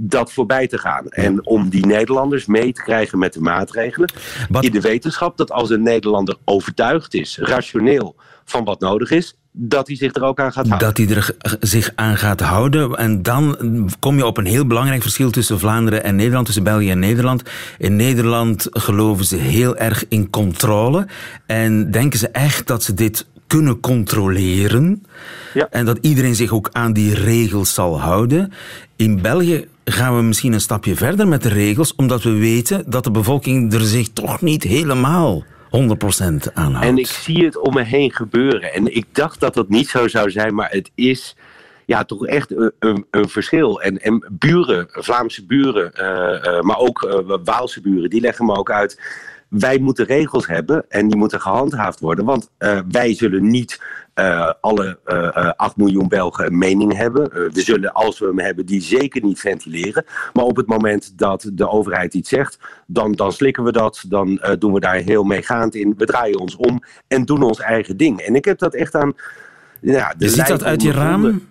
dat 0.01 0.33
voorbij 0.33 0.67
te 0.67 0.79
gaan. 0.79 1.09
En 1.09 1.47
om 1.47 1.69
die 1.69 1.87
Nederlanders 1.87 2.47
mee 2.47 2.73
te 2.73 2.83
krijgen 2.83 3.19
met 3.19 3.33
de 3.33 3.41
maatregelen. 3.41 4.13
Wat... 4.49 4.65
In 4.65 4.73
de 4.73 4.81
wetenschap 4.81 5.37
dat 5.37 5.51
als 5.51 5.71
een 5.71 5.83
Nederlander 5.83 6.37
overtuigd 6.45 7.15
is, 7.15 7.39
rationeel, 7.39 8.17
van 8.45 8.65
wat 8.65 8.81
nodig 8.81 9.11
is, 9.11 9.37
dat 9.53 9.87
hij 9.87 9.97
zich 9.97 10.15
er 10.15 10.23
ook 10.23 10.41
aan 10.41 10.53
gaat 10.53 10.67
houden. 10.67 10.89
Dat 10.89 10.97
hij 10.97 11.17
er 11.17 11.35
zich 11.61 11.93
aan 11.95 12.17
gaat 12.17 12.41
houden. 12.41 12.97
En 12.97 13.23
dan 13.23 13.57
kom 13.99 14.17
je 14.17 14.27
op 14.27 14.37
een 14.37 14.47
heel 14.47 14.67
belangrijk 14.67 15.03
verschil 15.03 15.31
tussen 15.31 15.59
Vlaanderen 15.59 16.05
en 16.05 16.17
Nederland, 16.17 16.45
tussen 16.45 16.65
België 16.65 16.91
en 16.91 16.99
Nederland. 16.99 17.43
In 17.79 17.97
Nederland 17.97 18.67
geloven 18.71 19.25
ze 19.25 19.37
heel 19.37 19.77
erg 19.77 20.05
in 20.09 20.31
controle. 20.31 21.07
En 21.47 21.91
denken 21.91 22.19
ze 22.19 22.29
echt 22.29 22.67
dat 22.67 22.83
ze 22.83 22.95
dit 22.95 23.27
kunnen 23.49 23.81
controleren. 23.81 25.07
Ja. 25.55 25.69
En 25.71 25.85
dat 25.85 25.99
iedereen 26.01 26.35
zich 26.35 26.53
ook 26.53 26.69
aan 26.73 26.93
die 26.93 27.15
regels 27.15 27.75
zal 27.75 28.01
houden. 28.01 28.53
In 28.97 29.23
België 29.23 29.69
gaan 29.85 30.17
we 30.17 30.23
misschien 30.23 30.53
een 30.53 30.61
stapje 30.61 30.97
verder 30.97 31.29
met 31.29 31.43
de 31.43 31.49
regels, 31.49 31.95
omdat 31.95 32.23
we 32.23 32.33
weten 32.33 32.85
dat 32.87 33.05
de 33.05 33.11
bevolking 33.11 33.73
er 33.73 33.81
zich 33.81 34.09
toch 34.09 34.41
niet 34.41 34.63
helemaal 34.63 35.45
100% 35.45 35.71
aanhoudt. 36.55 36.87
En 36.87 36.99
ik 36.99 37.07
zie 37.07 37.45
het 37.45 37.59
om 37.59 37.75
me 37.75 37.83
heen 37.83 38.13
gebeuren. 38.13 38.73
En 38.73 38.97
ik 38.97 39.07
dacht 39.13 39.41
dat 39.41 39.55
dat 39.55 39.69
niet 39.69 39.89
zo 39.89 40.09
zou 40.09 40.31
zijn, 40.31 40.55
maar 40.55 40.71
het 40.71 40.91
is 40.95 41.37
ja, 41.89 42.05
toch 42.05 42.27
echt 42.27 42.57
een, 42.57 42.73
een, 42.79 43.07
een 43.11 43.29
verschil. 43.29 43.83
En, 43.83 44.03
en 44.03 44.27
buren, 44.31 44.87
Vlaamse 44.91 45.47
buren, 45.47 45.93
uh, 45.95 46.55
uh, 46.55 46.61
maar 46.61 46.79
ook 46.79 47.03
uh, 47.03 47.37
Waalse 47.45 47.81
buren, 47.81 48.11
die 48.11 48.21
leggen 48.21 48.47
me 48.47 48.57
ook 48.57 48.71
uit 48.71 49.01
wij 49.49 49.79
moeten 49.79 50.05
regels 50.05 50.47
hebben 50.47 50.85
en 50.89 51.09
die 51.09 51.17
moeten 51.17 51.41
gehandhaafd 51.41 52.01
worden. 52.01 52.25
Want 52.25 52.51
uh, 52.59 52.79
wij 52.89 53.15
zullen 53.15 53.51
niet 53.51 53.81
uh, 54.15 54.53
alle 54.61 54.99
uh, 55.07 55.51
8 55.57 55.77
miljoen 55.77 56.09
Belgen 56.09 56.47
een 56.47 56.59
mening 56.59 56.97
hebben. 56.97 57.31
we 57.31 57.61
zullen, 57.61 57.93
als 57.93 58.19
we 58.19 58.27
hem 58.27 58.39
hebben, 58.39 58.67
die 58.67 58.83
zeker 58.83 59.23
niet 59.23 59.41
ventileren. 59.41 60.05
Maar 60.33 60.45
op 60.45 60.57
het 60.57 60.67
moment 60.67 61.19
dat 61.19 61.51
de 61.53 61.69
overheid 61.69 62.15
iets 62.15 62.29
zegt, 62.29 62.59
dan, 62.87 63.13
dan 63.13 63.33
slikken 63.33 63.65
we 63.65 63.73
dat. 63.73 64.05
Dan 64.09 64.41
doen 64.59 64.73
we 64.73 64.81
daar 64.81 64.97
heel 64.97 65.25
meegaand 65.25 65.75
in. 65.75 65.95
We 65.97 66.05
draaien 66.05 66.39
ons 66.39 66.57
om 66.57 66.83
en 67.09 67.25
doen 67.25 67.43
ons 67.43 67.59
eigen 67.59 67.97
ding. 67.97 68.21
En 68.21 68.35
ik 68.35 68.45
heb 68.45 68.59
dat 68.59 68.75
echt 68.75 68.95
aan... 68.95 69.13
Ja, 69.81 70.15
je 70.19 70.29
ziet 70.29 70.47
dat 70.47 70.65
uit 70.65 70.83
je 70.83 70.93
raam 70.93 71.43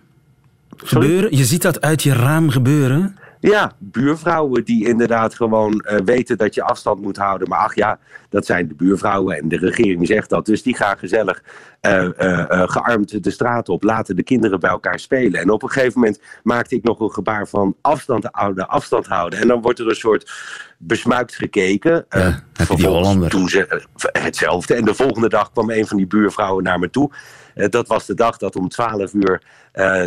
gebeuren? 0.77 1.37
Je 1.37 1.45
ziet 1.45 1.61
dat 1.61 1.81
uit 1.81 2.03
je 2.03 2.13
raam 2.13 2.49
gebeuren? 2.49 3.17
Ja, 3.39 3.71
buurvrouwen 3.79 4.63
die 4.63 4.87
inderdaad 4.87 5.35
gewoon 5.35 5.85
uh, 5.85 5.97
weten 6.05 6.37
dat 6.37 6.53
je 6.55 6.63
afstand 6.63 7.01
moet 7.01 7.17
houden. 7.17 7.49
Maar 7.49 7.59
ach 7.59 7.75
ja, 7.75 7.99
dat 8.29 8.45
zijn 8.45 8.67
de 8.67 8.75
buurvrouwen 8.75 9.37
en 9.37 9.47
de 9.47 9.57
regering 9.57 10.07
zegt 10.07 10.29
dat. 10.29 10.45
Dus 10.45 10.63
die 10.63 10.75
gaan 10.75 10.97
gezellig 10.97 11.43
uh, 11.81 12.03
uh, 12.03 12.63
gearmd 12.65 13.23
de 13.23 13.31
straat 13.31 13.69
op, 13.69 13.83
laten 13.83 14.15
de 14.15 14.23
kinderen 14.23 14.59
bij 14.59 14.69
elkaar 14.69 14.99
spelen. 14.99 15.41
En 15.41 15.49
op 15.49 15.63
een 15.63 15.69
gegeven 15.69 15.99
moment 15.99 16.21
maakte 16.43 16.75
ik 16.75 16.83
nog 16.83 16.99
een 16.99 17.11
gebaar 17.11 17.47
van 17.47 17.75
afstand 17.81 18.27
houden, 18.31 18.67
afstand 18.67 19.07
houden. 19.07 19.39
En 19.39 19.47
dan 19.47 19.61
wordt 19.61 19.79
er 19.79 19.87
een 19.89 19.95
soort 19.95 20.31
besmuikt 20.77 21.35
gekeken. 21.35 22.05
Ja, 22.09 22.43
vervolgens 22.53 23.29
doen 23.29 23.49
ze 23.49 23.87
hetzelfde. 24.11 24.73
En 24.73 24.85
de 24.85 24.93
volgende 24.93 25.29
dag 25.29 25.51
kwam 25.51 25.69
een 25.69 25.87
van 25.87 25.97
die 25.97 26.07
buurvrouwen 26.07 26.63
naar 26.63 26.79
me 26.79 26.89
toe. 26.89 27.11
dat 27.53 27.87
was 27.87 28.05
de 28.05 28.13
dag 28.13 28.37
dat 28.37 28.55
om 28.55 28.69
12 28.69 29.13
uur 29.13 29.41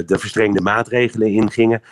de 0.06 0.18
verstrengde 0.18 0.60
maatregelen 0.60 1.28
ingingen. 1.28 1.82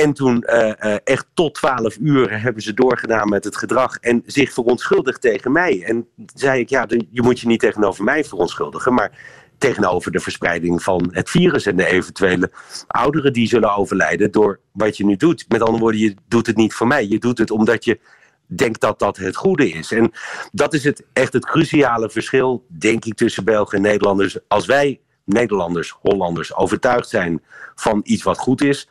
En 0.00 0.12
toen 0.12 0.44
uh, 0.46 0.72
uh, 0.80 0.94
echt 1.04 1.26
tot 1.34 1.54
12 1.54 1.96
uur 2.00 2.42
hebben 2.42 2.62
ze 2.62 2.74
doorgedaan 2.74 3.28
met 3.28 3.44
het 3.44 3.56
gedrag 3.56 3.96
en 3.96 4.22
zich 4.26 4.52
verontschuldigd 4.52 5.20
tegen 5.20 5.52
mij. 5.52 5.82
En 5.84 6.06
zei 6.34 6.60
ik, 6.60 6.68
ja, 6.68 6.86
je 7.10 7.22
moet 7.22 7.40
je 7.40 7.46
niet 7.46 7.60
tegenover 7.60 8.04
mij 8.04 8.24
verontschuldigen, 8.24 8.94
maar 8.94 9.10
tegenover 9.58 10.12
de 10.12 10.20
verspreiding 10.20 10.82
van 10.82 11.08
het 11.12 11.30
virus 11.30 11.66
en 11.66 11.76
de 11.76 11.86
eventuele 11.86 12.50
ouderen 12.86 13.32
die 13.32 13.48
zullen 13.48 13.74
overlijden 13.74 14.30
door 14.30 14.60
wat 14.72 14.96
je 14.96 15.04
nu 15.04 15.16
doet. 15.16 15.44
Met 15.48 15.60
andere 15.60 15.78
woorden, 15.78 16.00
je 16.00 16.14
doet 16.28 16.46
het 16.46 16.56
niet 16.56 16.74
voor 16.74 16.86
mij. 16.86 17.06
Je 17.08 17.18
doet 17.18 17.38
het 17.38 17.50
omdat 17.50 17.84
je 17.84 18.00
denkt 18.46 18.80
dat 18.80 18.98
dat 18.98 19.16
het 19.16 19.36
goede 19.36 19.70
is. 19.70 19.92
En 19.92 20.12
dat 20.52 20.74
is 20.74 20.84
het, 20.84 21.04
echt 21.12 21.32
het 21.32 21.46
cruciale 21.46 22.10
verschil, 22.10 22.64
denk 22.68 23.04
ik, 23.04 23.14
tussen 23.14 23.44
Belgen 23.44 23.76
en 23.76 23.82
Nederlanders. 23.82 24.38
Als 24.48 24.66
wij, 24.66 25.00
Nederlanders, 25.24 25.90
Hollanders, 25.90 26.54
overtuigd 26.54 27.08
zijn 27.08 27.42
van 27.74 28.00
iets 28.04 28.22
wat 28.22 28.38
goed 28.38 28.62
is 28.62 28.88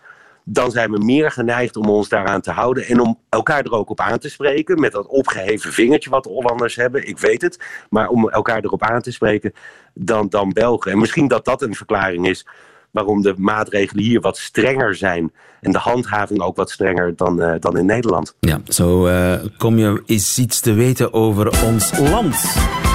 dan 0.52 0.72
zijn 0.72 0.92
we 0.92 1.06
meer 1.06 1.32
geneigd 1.32 1.76
om 1.76 1.90
ons 1.90 2.10
daaraan 2.10 2.42
te 2.42 2.52
houden 2.52 2.86
en 2.86 3.00
om 3.00 3.20
elkaar 3.30 3.64
er 3.64 3.72
ook 3.72 3.90
op 3.90 4.00
aan 4.00 4.20
te 4.20 4.30
spreken. 4.30 4.80
Met 4.80 4.92
dat 4.92 5.08
opgeheven 5.08 5.74
vingertje 5.74 6.10
wat 6.10 6.24
de 6.24 6.30
Hollanders 6.30 6.76
hebben, 6.76 7.08
ik 7.08 7.18
weet 7.18 7.42
het. 7.42 7.60
Maar 7.90 8.08
om 8.08 8.30
elkaar 8.30 8.64
erop 8.64 8.84
aan 8.84 9.02
te 9.02 9.12
spreken 9.12 9.54
dan, 9.94 10.30
dan 10.30 10.54
Belgen. 10.54 10.92
En 10.92 11.00
misschien 11.00 11.28
dat 11.28 11.46
dat 11.46 11.62
een 11.62 11.76
verklaring 11.76 12.28
is 12.28 12.46
waarom 12.92 13.22
de 13.22 13.34
maatregelen 13.38 14.04
hier 14.04 14.22
wat 14.22 14.38
strenger 14.38 14.96
zijn. 14.96 15.32
En 15.62 15.72
de 15.72 15.78
handhaving 15.78 16.42
ook 16.42 16.56
wat 16.56 16.70
strenger 16.70 17.16
dan, 17.16 17.42
uh, 17.42 17.54
dan 17.60 17.78
in 17.78 17.86
Nederland. 17.86 18.36
Ja, 18.40 18.62
zo 18.68 19.08
uh, 19.08 19.34
kom 19.58 19.78
je 19.78 20.04
eens 20.06 20.40
iets 20.40 20.60
te 20.60 20.74
weten 20.74 21.14
over 21.14 21.66
ons 21.66 22.00
land. 22.00 22.89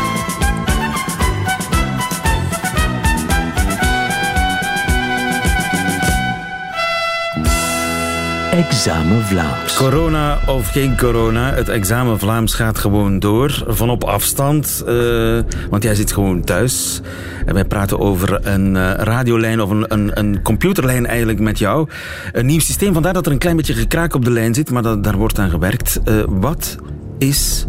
Examen 8.54 9.24
Vlaams. 9.24 9.76
Corona 9.76 10.38
of 10.46 10.68
geen 10.68 10.96
corona, 10.96 11.54
het 11.54 11.68
examen 11.68 12.18
Vlaams 12.18 12.54
gaat 12.54 12.78
gewoon 12.78 13.18
door. 13.18 13.64
Van 13.66 13.90
op 13.90 14.04
afstand, 14.04 14.84
uh, 14.88 15.40
want 15.70 15.82
jij 15.82 15.94
zit 15.94 16.12
gewoon 16.12 16.44
thuis. 16.44 17.00
En 17.46 17.54
wij 17.54 17.64
praten 17.64 17.98
over 17.98 18.46
een 18.46 18.74
uh, 18.74 18.90
radiolijn 18.94 19.60
of 19.60 19.70
een, 19.70 19.84
een, 19.88 20.18
een, 20.18 20.42
computerlijn 20.42 21.06
eigenlijk 21.06 21.40
met 21.40 21.58
jou. 21.58 21.88
Een 22.32 22.46
nieuw 22.46 22.60
systeem, 22.60 22.92
vandaar 22.92 23.12
dat 23.12 23.26
er 23.26 23.32
een 23.32 23.38
klein 23.38 23.56
beetje 23.56 23.74
gekraak 23.74 24.14
op 24.14 24.24
de 24.24 24.30
lijn 24.30 24.54
zit, 24.54 24.70
maar 24.70 24.82
dat, 24.82 25.04
daar 25.04 25.16
wordt 25.16 25.38
aan 25.38 25.50
gewerkt. 25.50 26.00
Uh, 26.04 26.22
wat 26.28 26.76
is 27.18 27.66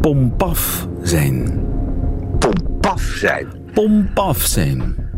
pompaf 0.00 0.86
zijn? 1.02 1.64
Pompaf 2.38 3.02
zijn? 3.02 3.46
Pompaf 3.72 4.42
zijn. 4.42 5.09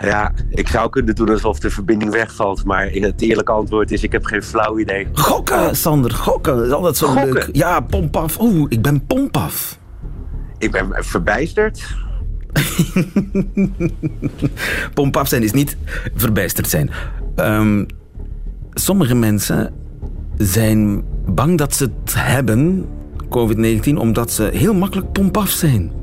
Ja, 0.00 0.32
ik 0.48 0.68
zou 0.68 0.90
kunnen 0.90 1.14
doen 1.14 1.28
alsof 1.28 1.58
de 1.58 1.70
verbinding 1.70 2.10
wegvalt, 2.10 2.64
maar 2.64 2.90
het 2.90 3.20
eerlijke 3.20 3.52
antwoord 3.52 3.92
is: 3.92 4.02
ik 4.02 4.12
heb 4.12 4.24
geen 4.24 4.42
flauw 4.42 4.78
idee. 4.78 5.06
Gokken, 5.12 5.76
Sander, 5.76 6.10
gokken. 6.10 6.56
Dat 6.56 6.66
is 6.66 6.72
altijd 6.72 6.96
zo 6.96 7.06
gokken. 7.06 7.32
leuk. 7.32 7.48
Ja, 7.52 7.80
pompaf. 7.80 8.40
Oeh, 8.40 8.66
ik 8.68 8.82
ben 8.82 9.06
pompaf. 9.06 9.78
Ik 10.58 10.70
ben 10.70 10.88
verbijsterd. 10.90 11.96
pompaf 14.94 15.28
zijn 15.28 15.42
is 15.42 15.52
niet 15.52 15.76
verbijsterd 16.14 16.68
zijn. 16.68 16.90
Um, 17.36 17.86
sommige 18.70 19.14
mensen 19.14 19.72
zijn 20.36 21.04
bang 21.26 21.58
dat 21.58 21.74
ze 21.74 21.90
het 22.04 22.14
hebben, 22.14 22.86
COVID-19, 23.24 23.94
omdat 23.94 24.32
ze 24.32 24.50
heel 24.52 24.74
makkelijk 24.74 25.12
pompaf 25.12 25.48
zijn 25.48 25.99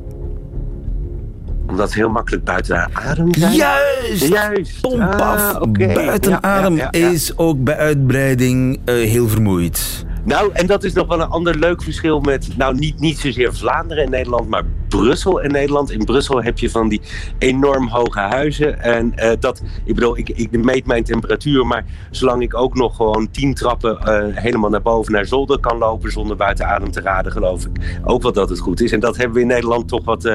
omdat 1.67 1.91
ze 1.91 1.97
heel 1.97 2.09
makkelijk 2.09 2.43
buiten 2.43 2.89
adem 2.93 3.33
zijn? 3.33 3.53
Juist! 3.53 4.27
Juist! 4.27 4.81
Pompaf, 4.81 5.53
ah, 5.53 5.61
okay. 5.61 5.93
buiten 5.93 6.43
adem 6.43 6.79
is 6.91 7.37
ook 7.37 7.63
bij 7.63 7.77
uitbreiding 7.77 8.79
uh, 8.85 8.95
heel 9.09 9.27
vermoeid. 9.27 10.05
Nou, 10.27 10.49
en 10.53 10.67
dat 10.67 10.83
is 10.83 10.93
nog 10.93 11.07
wel 11.07 11.21
een 11.21 11.29
ander 11.29 11.55
leuk 11.55 11.83
verschil 11.83 12.19
met, 12.19 12.57
nou 12.57 12.75
niet, 12.75 12.99
niet 12.99 13.19
zozeer 13.19 13.55
Vlaanderen 13.55 14.03
en 14.03 14.09
Nederland, 14.09 14.49
maar 14.49 14.63
Brussel 14.87 15.41
en 15.41 15.51
Nederland. 15.51 15.91
In 15.91 16.05
Brussel 16.05 16.43
heb 16.43 16.59
je 16.59 16.69
van 16.69 16.89
die 16.89 17.01
enorm 17.37 17.87
hoge 17.87 18.19
huizen. 18.19 18.81
En 18.81 19.13
uh, 19.15 19.31
dat, 19.39 19.61
ik 19.85 19.95
bedoel, 19.95 20.17
ik, 20.17 20.29
ik 20.29 20.63
meet 20.63 20.85
mijn 20.85 21.03
temperatuur, 21.03 21.65
maar 21.65 21.85
zolang 22.11 22.41
ik 22.41 22.55
ook 22.55 22.75
nog 22.75 22.95
gewoon 22.95 23.31
tien 23.31 23.53
trappen 23.53 23.97
uh, 24.01 24.37
helemaal 24.37 24.69
naar 24.69 24.81
boven 24.81 25.13
naar 25.13 25.25
zolder 25.25 25.59
kan 25.59 25.77
lopen 25.77 26.11
zonder 26.11 26.35
buiten 26.35 26.67
adem 26.67 26.91
te 26.91 27.01
raden, 27.01 27.31
geloof 27.31 27.65
ik 27.65 27.99
ook 28.03 28.21
wel 28.21 28.33
dat 28.33 28.49
het 28.49 28.59
goed 28.59 28.81
is. 28.81 28.91
En 28.91 28.99
dat 28.99 29.17
hebben 29.17 29.35
we 29.35 29.41
in 29.41 29.47
Nederland 29.47 29.87
toch 29.87 30.05
wat, 30.05 30.25
uh, 30.25 30.31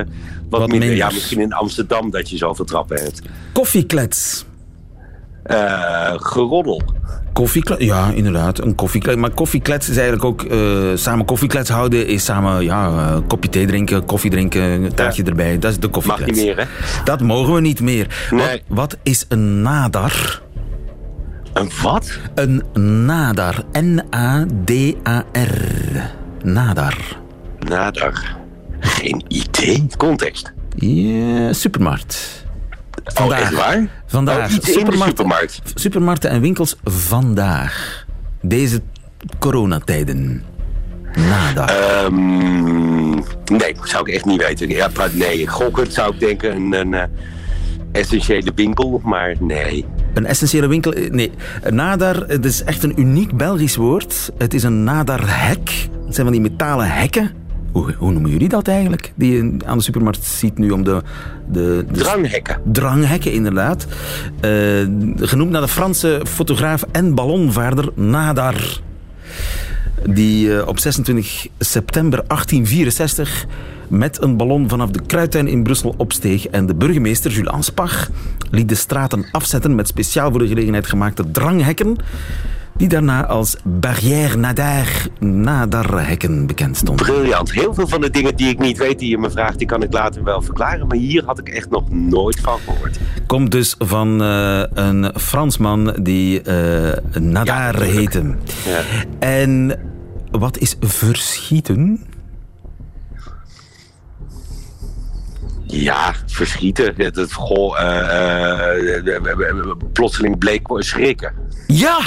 wat, 0.48 0.60
wat 0.60 0.68
minder. 0.68 0.96
Ja, 0.96 1.06
misschien 1.06 1.40
in 1.40 1.52
Amsterdam 1.52 2.10
dat 2.10 2.30
je 2.30 2.36
zoveel 2.36 2.64
trappen 2.64 3.02
hebt. 3.02 3.22
Koffieklets. 3.52 4.46
geroddel. 6.16 6.82
Koffieklets, 7.32 7.84
ja, 7.84 8.10
inderdaad. 8.10 8.60
Een 8.60 8.74
koffieklets. 8.74 9.18
Maar 9.18 9.30
koffieklets 9.30 9.88
is 9.88 9.96
eigenlijk 9.96 10.24
ook... 10.24 10.42
Uh, 10.42 10.90
samen 10.94 11.24
koffieklets 11.24 11.70
houden 11.70 12.06
is 12.06 12.24
samen 12.24 12.64
ja, 12.64 12.88
uh, 12.88 13.16
kopje 13.26 13.50
thee 13.50 13.66
drinken, 13.66 14.04
koffie 14.04 14.30
drinken, 14.30 14.62
een 14.62 14.94
taartje 14.94 15.22
ja. 15.22 15.28
erbij. 15.28 15.58
Dat 15.58 15.70
is 15.70 15.78
de 15.78 15.88
koffieklets. 15.88 16.30
Mag 16.30 16.36
niet 16.36 16.46
meer, 16.46 16.56
hè? 16.56 16.64
Dat 17.04 17.20
mogen 17.20 17.54
we 17.54 17.60
niet 17.60 17.80
meer. 17.80 18.28
Nee. 18.30 18.40
Wat, 18.48 18.60
wat 18.66 18.96
is 19.02 19.24
een 19.28 19.62
nadar? 19.62 20.42
Een 21.52 21.70
wat? 21.82 22.18
Een 22.34 22.62
nadar. 23.06 23.64
N-A-D-A-R. 23.72 25.50
Nadar. 26.42 26.98
Nadar. 27.58 28.36
Geen 28.80 29.24
idee. 29.28 29.86
Context. 29.96 30.52
Ja, 30.76 31.52
supermarkt. 31.52 32.41
Vandaag. 33.04 33.52
Oh, 33.52 33.58
waar? 33.58 33.86
Vandaag. 34.06 34.50
Oh, 34.50 34.58
supermarkt. 34.60 35.04
supermarkt. 35.04 35.60
Supermarkten 35.74 36.30
en 36.30 36.40
winkels 36.40 36.76
vandaag. 36.84 38.04
Deze 38.40 38.82
coronatijden. 39.38 40.44
Nada. 41.16 41.68
Um, 42.04 43.14
nee, 43.44 43.76
zou 43.82 44.08
ik 44.08 44.14
echt 44.14 44.24
niet 44.24 44.42
weten. 44.42 44.68
Ja, 44.68 44.90
nee, 45.12 45.46
gokken 45.46 45.92
zou 45.92 46.14
ik 46.14 46.20
denken. 46.20 46.54
Een, 46.54 46.72
een 46.72 46.92
uh, 46.92 47.02
essentiële 47.92 48.52
winkel, 48.54 49.00
maar 49.04 49.34
nee. 49.40 49.84
Een 50.14 50.26
essentiële 50.26 50.66
winkel? 50.66 50.92
Eh, 50.92 51.10
nee. 51.10 51.32
Nadar, 51.70 52.16
het 52.16 52.44
is 52.44 52.64
echt 52.64 52.82
een 52.82 53.00
uniek 53.00 53.36
Belgisch 53.36 53.76
woord. 53.76 54.30
Het 54.38 54.54
is 54.54 54.62
een 54.62 54.84
nadarhek. 54.84 55.88
Het 56.06 56.14
zijn 56.14 56.26
van 56.26 56.32
die 56.32 56.40
metalen 56.40 56.90
hekken 56.90 57.41
hoe, 57.72 57.94
hoe, 57.98 58.12
noemen 58.12 58.30
jullie 58.30 58.48
dat 58.48 58.68
eigenlijk? 58.68 59.12
Die 59.14 59.32
je 59.32 59.56
aan 59.64 59.78
de 59.78 59.84
supermarkt 59.84 60.24
ziet 60.24 60.58
nu 60.58 60.70
om 60.70 60.84
de... 60.84 61.02
de, 61.50 61.84
de 61.92 61.98
dranghekken. 61.98 62.60
Dranghekken, 62.64 63.32
inderdaad. 63.32 63.86
Uh, 64.44 64.50
genoemd 65.16 65.50
naar 65.50 65.60
de 65.60 65.68
Franse 65.68 66.20
fotograaf 66.24 66.84
en 66.92 67.14
ballonvaarder 67.14 67.88
Nadar. 67.94 68.80
Die 70.06 70.46
uh, 70.46 70.66
op 70.66 70.78
26 70.78 71.46
september 71.58 72.24
1864 72.26 73.46
met 73.88 74.22
een 74.22 74.36
ballon 74.36 74.68
vanaf 74.68 74.90
de 74.90 75.02
Kruidtuin 75.06 75.48
in 75.48 75.62
Brussel 75.62 75.94
opsteeg. 75.96 76.46
En 76.46 76.66
de 76.66 76.74
burgemeester, 76.74 77.30
Jules 77.30 77.52
Anspach, 77.52 78.10
liet 78.50 78.68
de 78.68 78.74
straten 78.74 79.24
afzetten 79.32 79.74
met 79.74 79.88
speciaal 79.88 80.30
voor 80.30 80.40
de 80.40 80.46
gelegenheid 80.46 80.86
gemaakte 80.86 81.30
dranghekken 81.30 81.96
die 82.76 82.88
daarna 82.88 83.26
als 83.26 83.56
Barrière 83.64 84.36
Nadar, 84.36 84.86
Nadarhekken 85.18 86.46
bekend 86.46 86.76
stond. 86.76 87.02
Briljant. 87.02 87.52
Heel 87.52 87.74
veel 87.74 87.88
van 87.88 88.00
de 88.00 88.10
dingen 88.10 88.36
die 88.36 88.48
ik 88.48 88.58
niet 88.58 88.78
weet, 88.78 88.98
die 88.98 89.10
je 89.10 89.18
me 89.18 89.30
vraagt, 89.30 89.58
die 89.58 89.66
kan 89.66 89.82
ik 89.82 89.92
later 89.92 90.24
wel 90.24 90.42
verklaren. 90.42 90.86
Maar 90.86 90.96
hier 90.96 91.24
had 91.24 91.38
ik 91.38 91.48
echt 91.48 91.70
nog 91.70 91.90
nooit 91.90 92.40
van 92.40 92.58
gehoord. 92.58 92.98
Komt 93.26 93.50
dus 93.50 93.74
van 93.78 94.22
uh, 94.22 94.62
een 94.74 95.12
Fransman 95.20 95.96
die 96.02 96.42
uh, 96.44 96.92
Nadar 97.20 97.84
ja, 97.84 97.92
heette. 97.92 98.34
Ja. 98.66 98.80
En 99.18 99.80
wat 100.30 100.58
is 100.58 100.76
verschieten? 100.80 102.06
Ja, 105.66 106.14
verschieten. 106.26 106.94
Het, 106.96 107.32
goh, 107.32 107.80
uh, 107.80 109.72
plotseling 109.92 110.38
bleek 110.38 110.66
schrikken. 110.78 111.32
Ja, 111.66 112.00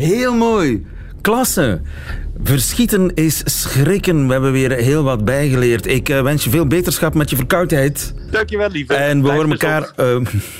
Heel 0.00 0.34
mooi. 0.34 0.86
Klasse. 1.20 1.80
Verschieten 2.42 3.14
is 3.14 3.42
schrikken. 3.44 4.26
We 4.26 4.32
hebben 4.32 4.52
weer 4.52 4.72
heel 4.72 5.02
wat 5.02 5.24
bijgeleerd. 5.24 5.86
Ik 5.86 6.08
uh, 6.08 6.22
wens 6.22 6.44
je 6.44 6.50
veel 6.50 6.66
beterschap 6.66 7.14
met 7.14 7.30
je 7.30 7.36
verkoudheid. 7.36 8.14
Dankjewel, 8.30 8.70
lieve. 8.70 8.94
En 8.94 9.22
we 9.22 9.30
horen 9.30 9.50
elkaar 9.50 9.92
uh, 9.96 10.16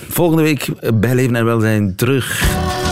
volgende 0.08 0.42
week 0.42 0.68
bij 0.94 1.14
Leven 1.14 1.36
en 1.36 1.44
Welzijn 1.44 1.96
terug. 1.96 2.89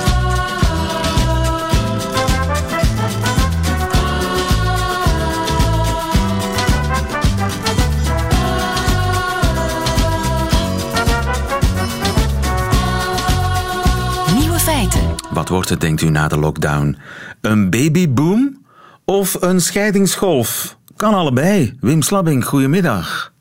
Wat 15.49 15.57
wordt 15.57 15.73
het, 15.73 15.81
denkt 15.81 16.03
u, 16.03 16.09
na 16.11 16.29
de 16.29 16.39
lockdown? 16.39 16.97
Een 17.41 17.71
babyboom 17.71 18.65
of 19.05 19.37
een 19.43 19.61
scheidingsgolf? 19.61 20.79
Kan 20.97 21.15
allebei. 21.15 21.77
Wim 21.81 22.03
Slabbing, 22.03 22.45
goedemiddag. 22.45 23.33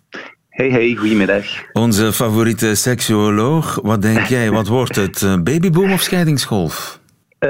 Hey, 0.50 0.70
hey, 0.70 0.96
goedemiddag. 0.96 1.46
Onze 1.74 2.14
favoriete 2.14 2.76
seksuoloog. 2.76 3.80
Wat 3.84 4.02
denk 4.02 4.26
jij, 4.36 4.52
wat 4.52 4.68
wordt 4.68 4.96
het? 4.96 5.44
Babyboom 5.44 5.92
of 5.92 6.02
scheidingsgolf? 6.02 7.00
Uh, 7.40 7.50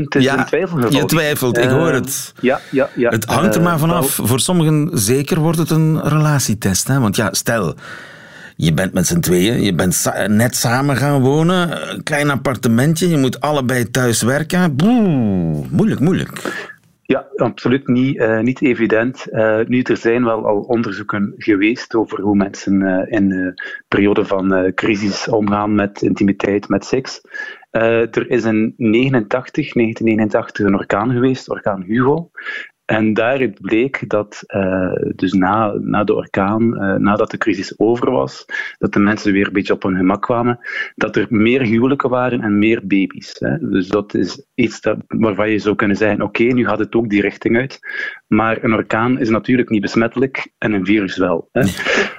het 0.00 0.14
is 0.14 0.24
ja, 0.24 0.38
een 0.38 0.46
twijfelgeval. 0.46 1.00
Je 1.00 1.04
twijfelt, 1.04 1.58
ik 1.58 1.68
hoor 1.68 1.92
het. 1.92 2.32
Uh, 2.36 2.42
ja, 2.42 2.60
ja, 2.70 2.88
ja. 2.94 3.10
Het 3.10 3.24
hangt 3.24 3.54
er 3.54 3.62
maar 3.62 3.78
vanaf. 3.78 4.18
Voor 4.22 4.40
sommigen 4.40 4.90
zeker 4.92 5.40
wordt 5.40 5.58
het 5.58 5.70
een 5.70 6.08
relatietest. 6.08 6.88
Hè? 6.88 7.00
Want 7.00 7.16
ja, 7.16 7.28
stel, 7.32 7.74
je 8.60 8.74
bent 8.74 8.92
met 8.92 9.06
z'n 9.06 9.20
tweeën, 9.20 9.62
je 9.62 9.74
bent 9.74 10.12
net 10.28 10.56
samen 10.56 10.96
gaan 10.96 11.20
wonen, 11.20 11.90
een 11.90 12.02
klein 12.02 12.30
appartementje, 12.30 13.08
je 13.08 13.16
moet 13.16 13.40
allebei 13.40 13.90
thuis 13.90 14.22
werken. 14.22 14.76
Boe, 14.76 15.64
moeilijk, 15.70 16.00
moeilijk. 16.00 16.66
Ja, 17.02 17.26
absoluut 17.36 17.86
niet, 17.86 18.16
uh, 18.16 18.40
niet 18.40 18.62
evident. 18.62 19.26
Uh, 19.30 19.60
nu, 19.66 19.82
er 19.82 19.96
zijn 19.96 20.24
wel 20.24 20.46
al 20.46 20.60
onderzoeken 20.60 21.34
geweest 21.36 21.94
over 21.94 22.20
hoe 22.20 22.36
mensen 22.36 22.80
uh, 22.80 23.12
in 23.12 23.54
periode 23.88 24.24
van 24.24 24.72
crisis 24.74 25.28
omgaan 25.28 25.74
met 25.74 26.02
intimiteit, 26.02 26.68
met 26.68 26.84
seks. 26.84 27.20
er 27.70 28.30
is 28.30 28.44
in 28.44 28.74
89, 28.76 29.72
1989 29.72 30.66
een 30.66 30.74
orkaan 30.74 31.10
geweest, 31.10 31.50
orkaan 31.50 31.82
Hugo. 31.82 32.30
En 32.88 33.14
daaruit 33.14 33.60
bleek 33.60 34.04
dat 34.06 34.44
uh, 34.46 34.92
dus 35.14 35.32
na, 35.32 35.72
na 35.80 36.04
de 36.04 36.14
orkaan, 36.14 36.62
uh, 36.62 36.94
nadat 36.94 37.30
de 37.30 37.38
crisis 37.38 37.78
over 37.78 38.10
was, 38.10 38.44
dat 38.78 38.92
de 38.92 38.98
mensen 38.98 39.32
weer 39.32 39.46
een 39.46 39.52
beetje 39.52 39.72
op 39.72 39.82
hun 39.82 39.96
gemak 39.96 40.22
kwamen, 40.22 40.58
dat 40.94 41.16
er 41.16 41.26
meer 41.28 41.62
huwelijken 41.62 42.10
waren 42.10 42.40
en 42.40 42.58
meer 42.58 42.86
baby's. 42.86 43.36
Hè. 43.38 43.58
Dus 43.58 43.88
dat 43.88 44.14
is 44.14 44.46
iets 44.54 44.80
dat, 44.80 44.98
waarvan 45.06 45.50
je 45.50 45.58
zou 45.58 45.74
kunnen 45.74 45.96
zeggen, 45.96 46.22
oké, 46.22 46.42
nu 46.42 46.64
gaat 46.64 46.78
het 46.78 46.94
ook 46.94 47.08
die 47.08 47.20
richting 47.20 47.56
uit. 47.56 47.78
Maar 48.28 48.64
een 48.64 48.72
orkaan 48.72 49.18
is 49.18 49.28
natuurlijk 49.28 49.68
niet 49.68 49.80
besmettelijk 49.80 50.52
en 50.58 50.72
een 50.72 50.84
virus 50.84 51.16
wel. 51.16 51.48
Hè. 51.52 51.62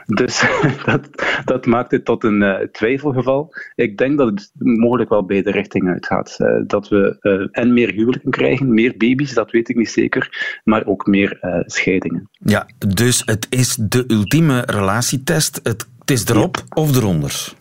Dus 0.09 0.43
dat, 0.85 1.09
dat 1.45 1.65
maakt 1.65 1.91
het 1.91 2.05
tot 2.05 2.23
een 2.23 2.41
uh, 2.41 2.55
twijfelgeval. 2.71 3.53
Ik 3.75 3.97
denk 3.97 4.17
dat 4.17 4.27
het 4.27 4.51
mogelijk 4.57 5.09
wel 5.09 5.25
beide 5.25 5.51
richtingen 5.51 5.93
uitgaat. 5.93 6.37
Uh, 6.39 6.61
dat 6.67 6.87
we 6.87 7.17
uh, 7.21 7.47
en 7.63 7.73
meer 7.73 7.91
huwelijken 7.91 8.31
krijgen, 8.31 8.73
meer 8.73 8.93
baby's, 8.97 9.33
dat 9.33 9.51
weet 9.51 9.69
ik 9.69 9.75
niet 9.75 9.89
zeker, 9.89 10.59
maar 10.63 10.85
ook 10.85 11.07
meer 11.07 11.63
scheidingen. 11.65 12.29
Ja, 12.31 12.67
dus 12.87 13.21
het 13.25 13.47
is 13.49 13.75
de 13.75 14.03
ultieme 14.07 14.63
relatietest. 14.65 15.59
Het, 15.63 15.87
het 15.99 16.11
is 16.11 16.25
erop 16.25 16.55
ja. 16.55 16.63
of 16.81 16.95
eronder. 16.95 17.53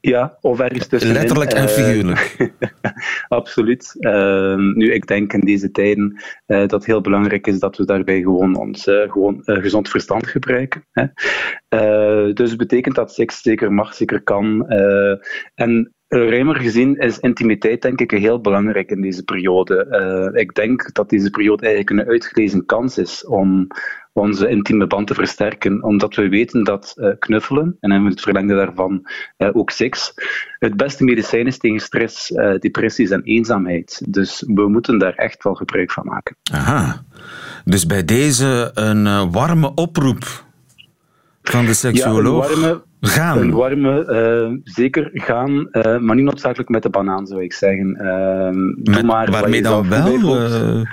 Ja, 0.00 0.36
of 0.40 0.60
ergens 0.60 0.86
tussenin. 0.86 1.16
Letterlijk 1.16 1.52
en 1.52 1.68
figuurlijk. 1.68 2.36
Uh, 2.38 2.68
absoluut. 3.28 3.96
Uh, 3.98 4.56
nu, 4.56 4.92
ik 4.92 5.06
denk 5.06 5.32
in 5.32 5.40
deze 5.40 5.70
tijden 5.70 6.22
uh, 6.46 6.58
dat 6.58 6.70
het 6.70 6.86
heel 6.86 7.00
belangrijk 7.00 7.46
is 7.46 7.58
dat 7.58 7.76
we 7.76 7.84
daarbij 7.84 8.20
gewoon 8.20 8.56
ons 8.56 8.82
gewoon, 8.84 9.40
gezond 9.44 9.88
verstand 9.88 10.26
gebruiken. 10.26 10.86
Hè. 10.92 11.06
dus 12.32 12.48
het 12.48 12.58
betekent 12.58 12.94
dat 12.94 13.12
seks 13.12 13.42
zeker 13.42 13.72
mag, 13.72 13.94
zeker 13.94 14.22
kan. 14.22 14.68
en 15.54 15.94
ruimer 16.18 16.56
gezien 16.56 16.96
is 16.96 17.18
intimiteit 17.18 17.82
denk 17.82 18.00
ik 18.00 18.10
heel 18.10 18.40
belangrijk 18.40 18.90
in 18.90 19.00
deze 19.00 19.22
periode. 19.22 19.86
Uh, 20.32 20.40
ik 20.40 20.54
denk 20.54 20.92
dat 20.92 21.08
deze 21.08 21.30
periode 21.30 21.66
eigenlijk 21.66 22.00
een 22.00 22.12
uitgelezen 22.12 22.66
kans 22.66 22.98
is 22.98 23.26
om 23.26 23.66
onze 24.12 24.48
intieme 24.48 24.86
band 24.86 25.06
te 25.06 25.14
versterken, 25.14 25.82
omdat 25.82 26.14
we 26.14 26.28
weten 26.28 26.64
dat 26.64 26.94
uh, 26.96 27.10
knuffelen, 27.18 27.76
en 27.80 27.92
in 27.92 28.04
het 28.06 28.20
verlengde 28.20 28.54
daarvan 28.54 29.08
uh, 29.38 29.48
ook 29.52 29.70
seks, 29.70 30.12
het 30.58 30.76
beste 30.76 31.04
medicijn 31.04 31.46
is 31.46 31.58
tegen 31.58 31.80
stress, 31.80 32.28
depressies 32.58 33.10
en 33.10 33.22
eenzaamheid. 33.22 34.02
Dus 34.08 34.44
we 34.46 34.68
moeten 34.68 34.98
daar 34.98 35.14
echt 35.14 35.42
wel 35.42 35.54
gebruik 35.54 35.90
van 35.90 36.06
maken. 36.06 36.36
Aha. 36.52 37.04
Dus 37.64 37.86
bij 37.86 38.04
deze 38.04 38.70
een 38.74 39.30
warme 39.30 39.74
oproep 39.74 40.44
van 41.42 41.64
de 41.64 41.74
seksuoloog. 41.74 42.48
Ja, 42.48 42.54
een 42.54 42.60
warme, 42.60 42.82
gaan. 43.00 43.38
Een 43.38 43.50
warme, 43.50 44.06
uh, 44.08 44.58
zeker 44.64 45.10
gaan, 45.12 45.68
uh, 45.72 45.98
maar 45.98 46.16
niet 46.16 46.24
noodzakelijk 46.24 46.68
met 46.68 46.82
de 46.82 46.90
banaan, 46.90 47.26
zou 47.26 47.42
ik 47.42 47.52
zeggen. 47.52 47.98
Uh, 48.02 48.94
met, 48.94 49.04
maar 49.04 49.30
waarmee 49.30 49.62
dan 49.62 49.88
wel? 49.88 50.84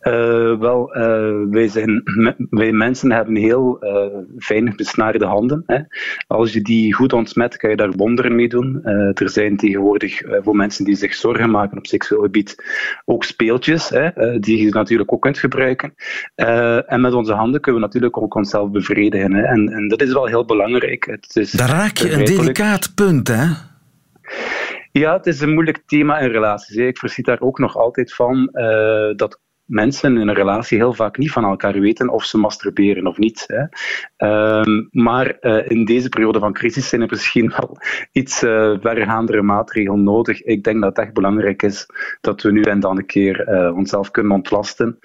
Uh, 0.00 0.58
wel, 0.58 0.96
uh, 0.96 1.50
wij, 1.50 1.68
zijn, 1.68 2.02
wij 2.50 2.72
mensen 2.72 3.12
hebben 3.12 3.36
heel 3.36 3.84
uh, 3.84 4.18
fijn 4.38 4.72
besnaarde 4.76 5.24
handen. 5.24 5.62
Hè. 5.66 5.78
Als 6.26 6.52
je 6.52 6.62
die 6.62 6.94
goed 6.94 7.12
ontsmet, 7.12 7.56
kan 7.56 7.70
je 7.70 7.76
daar 7.76 7.90
wonderen 7.90 8.34
mee 8.34 8.48
doen. 8.48 8.84
er 8.84 9.30
zijn 9.30 9.56
tegenwoordig 9.56 10.20
voor 10.42 10.56
mensen 10.56 10.84
die 10.84 10.94
zich 10.94 11.14
zorgen 11.14 11.50
maken 11.50 11.78
op 11.78 11.86
seksueel 11.86 12.22
gebied 12.22 12.64
ook 13.04 13.24
speeltjes, 13.24 13.88
hè, 13.88 14.38
die 14.38 14.64
je 14.64 14.70
natuurlijk 14.70 15.12
ook 15.12 15.22
kunt 15.22 15.38
gebruiken. 15.38 15.94
en 16.86 17.00
met 17.00 17.14
onze 17.14 17.32
handen 17.32 17.60
kunnen 17.60 17.80
we 17.80 17.86
natuurlijk 17.86 18.16
ook 18.16 18.34
onszelf 18.34 18.70
bevredigen. 18.70 19.34
Hè. 19.34 19.42
En, 19.42 19.68
en 19.68 19.88
dat 19.88 20.02
is 20.02 20.12
wel 20.12 20.26
heel 20.26 20.44
belangrijk. 20.44 21.04
Het 21.04 21.36
is 21.36 21.50
daar 21.50 21.68
raak 21.68 21.96
je 21.96 22.12
een 22.12 22.24
delicaat 22.24 22.94
punt, 22.94 23.28
hè? 23.28 23.46
Ja, 24.92 25.16
het 25.16 25.26
is 25.26 25.40
een 25.40 25.54
moeilijk 25.54 25.82
thema 25.86 26.18
in 26.18 26.30
relaties. 26.30 26.76
Ik 26.76 26.98
verschiet 26.98 27.24
daar 27.24 27.40
ook 27.40 27.58
nog 27.58 27.76
altijd 27.76 28.14
van 28.14 28.48
dat 29.16 29.40
mensen 29.70 30.16
in 30.16 30.28
een 30.28 30.34
relatie 30.34 30.78
heel 30.78 30.94
vaak 30.94 31.18
niet 31.18 31.32
van 31.32 31.44
elkaar 31.44 31.80
weten 31.80 32.08
of 32.08 32.24
ze 32.24 32.38
masturberen 32.38 33.06
of 33.06 33.18
niet. 33.18 33.44
Hè. 33.46 33.64
Um, 34.60 34.88
maar 34.90 35.36
uh, 35.40 35.70
in 35.70 35.84
deze 35.84 36.08
periode 36.08 36.38
van 36.38 36.52
crisis 36.52 36.88
zijn 36.88 37.00
er 37.00 37.08
misschien 37.10 37.52
wel 37.56 37.76
iets 38.12 38.42
uh, 38.42 38.74
verregaandere 38.80 39.42
maatregelen 39.42 40.02
nodig. 40.02 40.42
Ik 40.42 40.64
denk 40.64 40.80
dat 40.80 40.96
het 40.96 41.04
echt 41.04 41.14
belangrijk 41.14 41.62
is 41.62 41.86
dat 42.20 42.42
we 42.42 42.52
nu 42.52 42.62
en 42.62 42.80
dan 42.80 42.98
een 42.98 43.06
keer 43.06 43.48
uh, 43.48 43.76
onszelf 43.76 44.10
kunnen 44.10 44.32
ontlasten. 44.32 44.98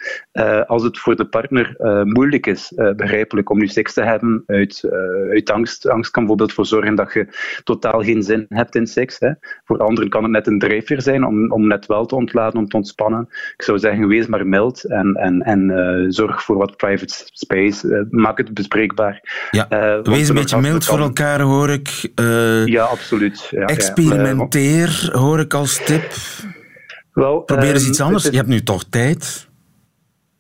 als 0.66 0.84
het 0.84 1.00
voor 1.00 1.16
de 1.16 1.28
partner 1.28 1.76
moeilijk 2.04 2.48
is, 2.48 2.74
begrijpelijk, 2.96 3.50
om 3.50 3.58
nu 3.58 3.68
seks 3.68 3.94
te 3.94 4.02
hebben 4.04 4.44
uit, 4.46 4.90
uit 5.30 5.52
angst. 5.52 5.88
Angst 5.88 6.12
kan 6.12 6.22
bijvoorbeeld 6.22 6.54
voor 6.54 6.66
zorgen 6.66 6.96
dat 6.96 7.14
je 7.14 7.28
totaal 7.64 8.02
geen 8.02 8.24
zin 8.24 8.46
hebt 8.50 8.76
in 8.76 8.88
seks. 8.88 9.20
Hè. 9.20 9.32
Voor 9.64 9.78
anderen 9.78 10.10
kan 10.10 10.24
het 10.24 10.32
net 10.32 10.48
een 10.48 10.60
drijfveer 10.60 11.02
zijn 11.02 11.26
om, 11.26 11.52
om 11.52 11.68
net 11.68 11.86
wel 11.86 12.06
te 12.06 12.16
ontladen, 12.16 12.60
om 12.60 12.68
te 12.68 12.78
ontspannen. 12.78 13.28
Ik 13.30 13.62
zou 13.64 13.80
zeggen, 13.80 14.08
wees 14.08 14.28
maar 14.28 14.48
mild 14.56 14.84
en, 14.84 15.14
en, 15.16 15.42
en 15.42 15.70
uh, 15.70 16.06
zorg 16.10 16.44
voor 16.44 16.58
wat 16.58 16.78
private 16.78 17.14
space. 17.34 17.88
Uh, 17.88 18.00
maak 18.10 18.38
het 18.38 18.54
bespreekbaar. 18.54 19.48
Ja. 19.52 19.68
Uh, 19.70 20.04
Wees 20.04 20.30
een 20.30 20.36
beetje 20.36 20.62
mild 20.62 20.86
voor 20.86 21.00
elkaar, 21.00 21.42
hoor 21.42 21.70
ik. 21.70 22.12
ja, 22.66 22.84
absoluut. 22.84 23.48
Ja, 23.52 23.66
experimenteer, 23.66 25.10
hoor 25.12 25.40
ik 25.40 25.54
als 25.54 25.82
tip. 25.86 26.14
Wel, 27.14 27.40
Probeer 27.40 27.74
eens 27.74 27.88
iets 27.88 28.02
anders. 28.02 28.24
Je 28.24 28.36
hebt 28.36 28.48
nu 28.48 28.64
toch 28.64 28.84
tijd. 28.90 29.48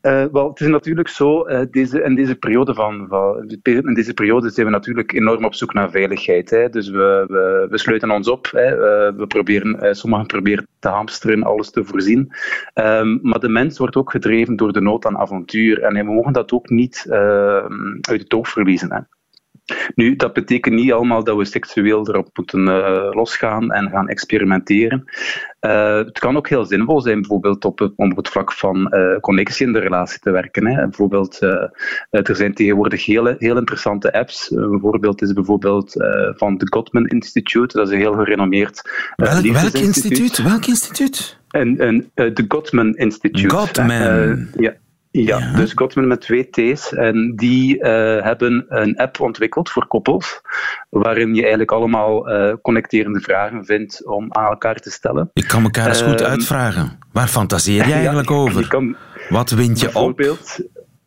Uh, 0.05 0.25
wel, 0.31 0.49
het 0.49 0.59
is 0.59 0.67
natuurlijk 0.67 1.07
zo, 1.07 1.47
uh, 1.47 1.61
deze, 1.71 2.01
in, 2.01 2.15
deze 2.15 2.35
periode 2.35 2.73
van, 2.73 3.05
van, 3.09 3.57
in 3.63 3.93
deze 3.93 4.13
periode 4.13 4.49
zijn 4.49 4.65
we 4.65 4.71
natuurlijk 4.71 5.13
enorm 5.13 5.45
op 5.45 5.53
zoek 5.53 5.73
naar 5.73 5.91
veiligheid. 5.91 6.49
Hè. 6.49 6.69
Dus 6.69 6.89
we, 6.89 7.25
we, 7.27 7.67
we 7.69 7.77
sluiten 7.77 8.11
ons 8.11 8.27
op. 8.27 8.47
Hè. 8.51 8.71
Uh, 8.71 9.17
we 9.17 9.27
proberen, 9.27 9.95
sommigen 9.95 10.25
proberen 10.25 10.67
te 10.79 10.89
hamsteren, 10.89 11.43
alles 11.43 11.71
te 11.71 11.85
voorzien. 11.85 12.33
Um, 12.73 13.19
maar 13.21 13.39
de 13.39 13.49
mens 13.49 13.77
wordt 13.77 13.95
ook 13.95 14.11
gedreven 14.11 14.55
door 14.55 14.73
de 14.73 14.81
nood 14.81 15.05
aan 15.05 15.17
avontuur. 15.17 15.81
En 15.81 15.93
we 15.93 16.13
mogen 16.13 16.33
dat 16.33 16.51
ook 16.51 16.69
niet 16.69 17.05
ehm, 17.09 17.97
uit 18.01 18.21
het 18.21 18.33
oog 18.33 18.49
verliezen. 18.49 19.07
Nu, 19.95 20.15
dat 20.15 20.34
betekent 20.34 20.75
niet 20.75 20.91
allemaal 20.91 21.23
dat 21.23 21.38
we 21.38 21.45
seksueel 21.45 22.10
erop 22.10 22.30
moeten 22.34 22.67
uh, 22.67 23.08
losgaan 23.12 23.71
en 23.71 23.89
gaan 23.89 24.08
experimenteren. 24.08 25.04
Uh, 25.62 25.97
het 25.97 26.19
kan 26.19 26.38
ook 26.38 26.49
heel 26.49 26.65
zinvol 26.65 27.01
zijn, 27.01 27.19
bijvoorbeeld 27.19 27.65
op 27.65 27.80
het, 27.80 27.93
op 27.95 28.15
het 28.15 28.30
vlak 28.30 28.51
van 28.51 28.93
uh, 28.95 29.19
connectie 29.19 29.65
in 29.65 29.73
de 29.73 29.80
relatie 29.80 30.19
te 30.19 30.32
werken. 30.32 30.67
Hè. 30.67 30.84
Bijvoorbeeld, 30.84 31.41
er 32.10 32.36
zijn 32.36 32.54
tegenwoordig 32.54 33.06
heel, 33.06 33.36
heel 33.38 33.58
interessante 33.58 34.13
apps. 34.13 34.51
een 34.51 34.80
voorbeeld 34.80 35.21
is 35.21 35.34
bijvoorbeeld 35.34 35.93
van 36.38 36.58
de 36.58 36.67
Gottman 36.69 37.08
Institute. 37.08 37.78
Dat 37.78 37.88
is 37.88 37.93
een 37.93 37.99
heel 37.99 38.13
gerenommeerd 38.13 38.82
Welk, 39.15 39.45
welk 39.45 39.73
instituut? 39.73 40.38
Welk 40.38 40.65
instituut? 40.65 41.38
En, 41.49 41.80
en, 41.80 42.12
de 42.13 42.45
Gottman 42.47 42.95
Institute. 42.95 43.49
Gottman. 43.49 44.47
ja. 44.58 44.73
Ja, 45.23 45.51
dus 45.56 45.71
Gottman 45.73 46.08
met 46.08 46.21
twee 46.21 46.49
T's. 46.49 46.93
En 46.93 47.34
die 47.36 47.78
uh, 47.78 47.82
hebben 48.21 48.65
een 48.67 48.97
app 48.97 49.19
ontwikkeld 49.19 49.69
voor 49.69 49.88
koppels, 49.88 50.41
waarin 50.89 51.34
je 51.34 51.41
eigenlijk 51.41 51.71
allemaal 51.71 52.32
uh, 52.32 52.54
connecterende 52.62 53.19
vragen 53.19 53.65
vindt 53.65 54.06
om 54.06 54.34
aan 54.34 54.45
elkaar 54.45 54.75
te 54.75 54.91
stellen. 54.91 55.30
Ik 55.34 55.47
kan 55.47 55.63
elkaar 55.63 55.88
eens 55.88 56.01
goed 56.01 56.21
uh, 56.21 56.28
uitvragen. 56.28 56.99
Waar 57.12 57.28
fantaseer 57.28 57.88
je 57.88 57.93
eigenlijk 57.93 58.30
ja, 58.30 58.36
over? 58.36 58.62
Je 58.62 58.67
kan 58.67 58.95
Wat 59.30 59.54
vind 59.54 59.80
je 59.80 59.95
op? 59.95 60.21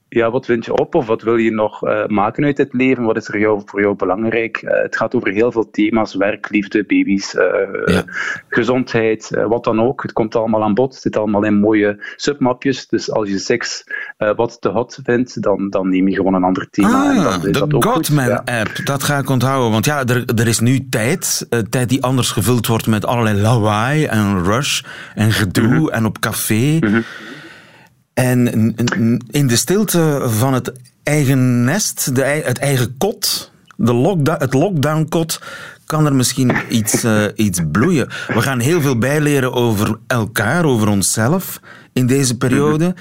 ja, 0.09 0.31
wat 0.31 0.47
vind 0.47 0.65
je 0.65 0.77
op 0.77 0.95
of 0.95 1.07
wat 1.07 1.23
wil 1.23 1.37
je 1.37 1.51
nog 1.51 1.85
uh, 1.85 2.07
maken 2.07 2.45
uit 2.45 2.59
het 2.59 2.73
leven? 2.73 3.05
Wat 3.05 3.17
is 3.17 3.29
er 3.29 3.39
jou, 3.39 3.63
voor 3.65 3.81
jou 3.81 3.97
belangrijk? 3.97 4.63
Uh, 4.63 4.71
het 4.83 4.97
gaat 4.97 5.15
over 5.15 5.33
heel 5.33 5.53
veel 5.53 5.71
thema's, 5.71 6.15
werk, 6.15 6.51
liefde, 6.51 6.85
baby's, 6.85 7.35
uh, 7.35 7.43
ja. 7.85 8.05
gezondheid, 8.49 9.31
wat 9.49 9.65
dan 9.65 9.81
ook. 9.81 10.03
Het 10.03 10.13
komt 10.13 10.37
allemaal 10.37 10.63
aan 10.63 10.75
bod, 10.75 10.93
het 10.93 11.03
zit 11.03 11.17
allemaal 11.17 11.45
in 11.45 11.55
mooie 11.55 12.13
submapjes. 12.17 12.89
Dus 12.89 13.11
als 13.11 13.29
je 13.29 13.39
seks 13.39 13.85
wat 14.19 14.61
te 14.61 14.69
hot 14.69 14.99
vindt, 15.03 15.43
dan, 15.43 15.71
dan 15.71 15.89
neem 15.89 16.09
je 16.09 16.15
gewoon 16.15 16.35
een 16.35 16.45
ander 16.45 16.69
thema. 16.71 17.11
Ah, 17.11 17.17
en 17.17 17.23
dan 17.23 17.35
is 17.35 17.41
de 17.41 17.51
dat 17.51 17.85
Godman-app, 17.85 18.77
ja. 18.77 18.85
dat 18.85 19.03
ga 19.03 19.19
ik 19.19 19.29
onthouden. 19.29 19.71
Want 19.71 19.85
ja, 19.85 20.05
er, 20.05 20.25
er 20.25 20.47
is 20.47 20.61
nu 20.61 20.89
tijd, 20.89 21.47
tijd 21.71 21.89
die 21.89 22.03
anders 22.03 22.31
gevuld 22.31 22.67
wordt 22.67 22.87
met 22.87 23.07
allerlei 23.07 23.41
lawaai 23.41 24.05
en 24.05 24.45
rush 24.45 24.83
en 25.15 25.33
gedoe 25.33 25.65
-hmm. 25.65 25.89
en 25.89 26.05
op 26.05 26.19
café. 26.19 26.79
-hmm. 26.81 27.05
En 28.15 28.75
in 29.31 29.47
de 29.47 29.57
stilte 29.57 30.23
van 30.27 30.55
het 30.55 30.73
eigen 31.03 31.65
nest, 31.65 32.15
de, 32.15 32.23
het 32.23 32.59
eigen 32.59 32.97
kot, 32.97 33.53
de 33.77 33.93
lockdown, 33.93 34.43
het 34.43 34.55
lockdown-kot, 34.55 35.41
kan 35.87 36.07
er 36.07 36.15
misschien 36.15 36.57
iets, 36.69 37.05
uh, 37.05 37.25
iets 37.35 37.61
bloeien. 37.73 38.09
We 38.27 38.41
gaan 38.41 38.59
heel 38.59 38.81
veel 38.81 38.99
bijleren 38.99 39.53
over 39.53 39.99
elkaar, 40.07 40.65
over 40.65 40.89
onszelf 40.89 41.61
in 41.93 42.07
deze 42.07 42.37
periode. 42.37 42.95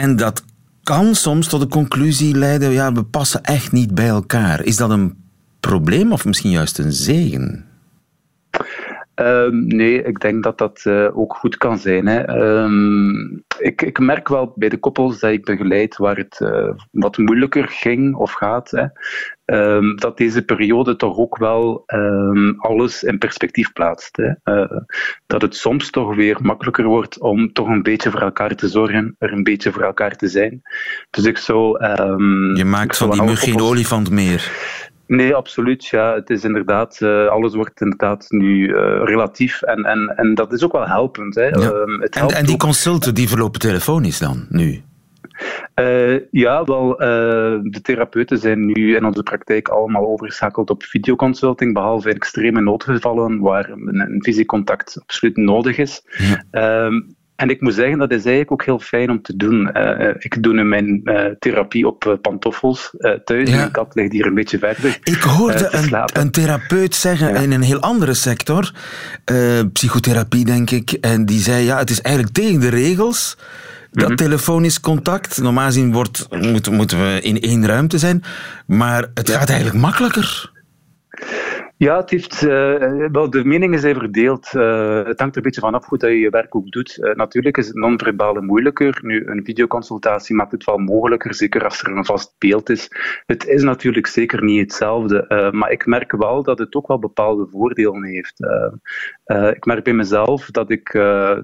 En 0.00 0.16
dat 0.16 0.44
kan 0.82 1.14
soms 1.14 1.48
tot 1.48 1.60
de 1.60 1.68
conclusie 1.68 2.36
leiden, 2.36 2.70
ja, 2.70 2.92
we 2.92 3.04
passen 3.04 3.42
echt 3.42 3.72
niet 3.72 3.94
bij 3.94 4.08
elkaar. 4.08 4.64
Is 4.64 4.76
dat 4.76 4.90
een 4.90 5.16
probleem 5.60 6.12
of 6.12 6.24
misschien 6.24 6.50
juist 6.50 6.78
een 6.78 6.92
zegen? 6.92 7.64
Um, 9.14 9.66
nee, 9.66 10.02
ik 10.02 10.20
denk 10.20 10.42
dat 10.42 10.58
dat 10.58 10.84
uh, 10.84 11.18
ook 11.18 11.34
goed 11.34 11.56
kan 11.56 11.78
zijn. 11.78 12.06
Hè. 12.06 12.38
Um, 12.62 13.44
ik, 13.58 13.82
ik, 13.82 13.98
merk 13.98 14.28
wel 14.28 14.52
bij 14.54 14.68
de 14.68 14.78
koppels 14.78 15.20
dat 15.20 15.30
ik 15.30 15.44
begeleid 15.44 15.96
waar 15.96 16.16
het 16.16 16.40
uh, 16.40 16.70
wat 16.90 17.16
moeilijker 17.18 17.68
ging 17.68 18.14
of 18.14 18.32
gaat, 18.32 18.70
hè, 18.70 18.86
um, 19.52 19.96
dat 19.96 20.16
deze 20.16 20.42
periode 20.42 20.96
toch 20.96 21.16
ook 21.16 21.38
wel 21.38 21.84
alles 22.58 23.02
in 23.02 23.18
perspectief 23.18 23.72
plaatst. 23.72 24.16
Hè. 24.16 24.54
Uh, 24.54 24.80
dat 25.26 25.42
het 25.42 25.56
soms 25.56 25.90
toch 25.90 26.14
weer 26.14 26.38
makkelijker 26.42 26.84
wordt 26.84 27.20
om 27.20 27.52
toch 27.52 27.68
een 27.68 27.82
beetje 27.82 28.10
voor 28.10 28.20
elkaar 28.20 28.54
te 28.54 28.68
zorgen, 28.68 29.14
er 29.18 29.32
een 29.32 29.42
beetje 29.42 29.72
voor 29.72 29.82
elkaar 29.82 30.16
te 30.16 30.28
zijn. 30.28 30.62
Dus 31.10 31.24
ik 31.24 31.38
zou. 31.38 31.84
Je 32.54 32.64
maakt 32.64 32.96
van 32.96 33.10
die 33.10 33.22
mug 33.22 33.40
geen 33.40 33.60
olifant 33.60 34.10
meer. 34.10 34.50
Nee, 35.06 35.34
absoluut. 35.34 35.86
Ja. 35.86 36.14
Het 36.14 36.30
is 36.30 36.44
inderdaad, 36.44 37.00
uh, 37.00 37.26
alles 37.26 37.54
wordt 37.54 37.80
inderdaad 37.80 38.26
nu 38.28 38.68
uh, 38.68 38.74
relatief 39.04 39.62
en, 39.62 39.84
en, 39.84 40.12
en 40.16 40.34
dat 40.34 40.52
is 40.52 40.64
ook 40.64 40.72
wel 40.72 40.86
helpend. 40.86 41.34
Hè. 41.34 41.46
Ja. 41.46 41.70
Um, 41.70 42.00
het 42.00 42.14
helpt 42.14 42.32
en, 42.32 42.38
en 42.38 42.46
die 42.46 42.56
consulten 42.56 43.14
die 43.14 43.28
verlopen 43.28 43.60
telefonisch 43.60 44.18
dan, 44.18 44.46
nu? 44.48 44.82
Uh, 45.74 46.20
ja, 46.30 46.64
wel, 46.64 46.92
uh, 46.92 47.58
de 47.62 47.80
therapeuten 47.82 48.38
zijn 48.38 48.66
nu 48.66 48.96
in 48.96 49.04
onze 49.04 49.22
praktijk 49.22 49.68
allemaal 49.68 50.06
overgeschakeld 50.06 50.70
op 50.70 50.82
videoconsulting, 50.82 51.74
behalve 51.74 52.08
in 52.08 52.14
extreme 52.14 52.60
noodgevallen 52.60 53.40
waar 53.40 53.70
een, 53.70 54.00
een 54.00 54.22
visiecontact 54.22 54.98
absoluut 55.00 55.36
nodig 55.36 55.78
is. 55.78 56.02
Ja. 56.18 56.44
Uh, 56.90 57.00
en 57.36 57.50
ik 57.50 57.60
moet 57.60 57.74
zeggen, 57.74 57.98
dat 57.98 58.10
is 58.10 58.24
eigenlijk 58.24 58.52
ook 58.52 58.64
heel 58.64 58.78
fijn 58.78 59.10
om 59.10 59.22
te 59.22 59.36
doen. 59.36 59.70
Uh, 59.76 60.14
ik 60.18 60.42
doe 60.42 60.52
nu 60.52 60.64
mijn 60.64 61.00
uh, 61.04 61.24
therapie 61.38 61.86
op 61.86 62.18
pantoffels 62.22 62.94
thuis. 63.24 63.50
Ja. 63.50 63.56
Mijn 63.56 63.70
kat 63.70 63.94
ligt 63.94 64.12
hier 64.12 64.26
een 64.26 64.34
beetje 64.34 64.58
verder. 64.58 64.98
Ik 65.02 65.20
hoorde 65.20 65.68
een, 65.70 66.20
een, 66.20 66.30
therapeut 66.30 66.94
zeggen 66.94 67.28
ja. 67.28 67.34
in 67.34 67.52
een 67.52 67.62
heel 67.62 67.80
andere 67.80 68.14
sector, 68.14 68.72
psychotherapie 69.72 70.44
denk 70.44 70.70
ik, 70.70 70.90
en 70.90 71.26
die 71.26 71.40
zei, 71.40 71.64
ja, 71.64 71.78
het 71.78 71.90
is 71.90 72.00
eigenlijk 72.00 72.34
tegen 72.34 72.60
de 72.60 72.68
regels 72.68 73.36
dat 73.90 74.02
mm 74.02 74.06
-hmm. 74.06 74.16
telefonisch 74.16 74.80
contact. 74.80 75.38
Normaal 75.38 75.66
gezien 75.66 75.92
wordt, 75.92 76.26
moeten 76.70 76.98
we 76.98 77.20
in 77.20 77.40
één 77.40 77.66
ruimte 77.66 77.98
zijn, 77.98 78.24
maar 78.66 79.10
het 79.14 79.30
gaat 79.30 79.48
eigenlijk 79.48 79.78
makkelijker. 79.78 80.50
Ja, 81.78 81.96
het 81.96 82.10
heeft, 82.10 82.42
uh, 82.42 83.06
wel, 83.12 83.30
de 83.30 83.44
meningen 83.44 83.78
zijn 83.78 83.94
verdeeld. 83.94 84.52
Uh, 84.54 85.04
het 85.04 85.18
hangt 85.18 85.20
er 85.20 85.36
een 85.36 85.42
beetje 85.42 85.60
vanaf 85.60 85.86
hoe 85.86 85.98
dat 85.98 86.10
je 86.10 86.18
je 86.18 86.30
werk 86.30 86.54
ook 86.54 86.70
doet. 86.70 86.98
Uh, 87.00 87.14
natuurlijk 87.14 87.56
is 87.56 87.66
het 87.66 87.76
non-verbale 87.76 88.42
moeilijker. 88.42 88.98
Nu, 89.02 89.26
een 89.26 89.44
videoconsultatie 89.44 90.34
maakt 90.34 90.52
het 90.52 90.64
wel 90.64 90.78
mogelijker, 90.78 91.34
zeker 91.34 91.64
als 91.64 91.82
er 91.82 91.96
een 91.96 92.04
vast 92.04 92.34
beeld 92.38 92.70
is. 92.70 92.90
Het 93.26 93.46
is 93.46 93.62
natuurlijk 93.62 94.06
zeker 94.06 94.44
niet 94.44 94.60
hetzelfde, 94.60 95.50
maar 95.52 95.70
ik 95.70 95.86
merk 95.86 96.12
wel 96.12 96.42
dat 96.42 96.58
het 96.58 96.74
ook 96.74 96.86
wel 96.86 96.98
bepaalde 96.98 97.46
voordelen 97.50 98.04
heeft. 98.04 98.40
ik 99.54 99.64
merk 99.64 99.84
bij 99.84 99.92
mezelf 99.92 100.50
dat, 100.50 100.70
ik, 100.70 100.92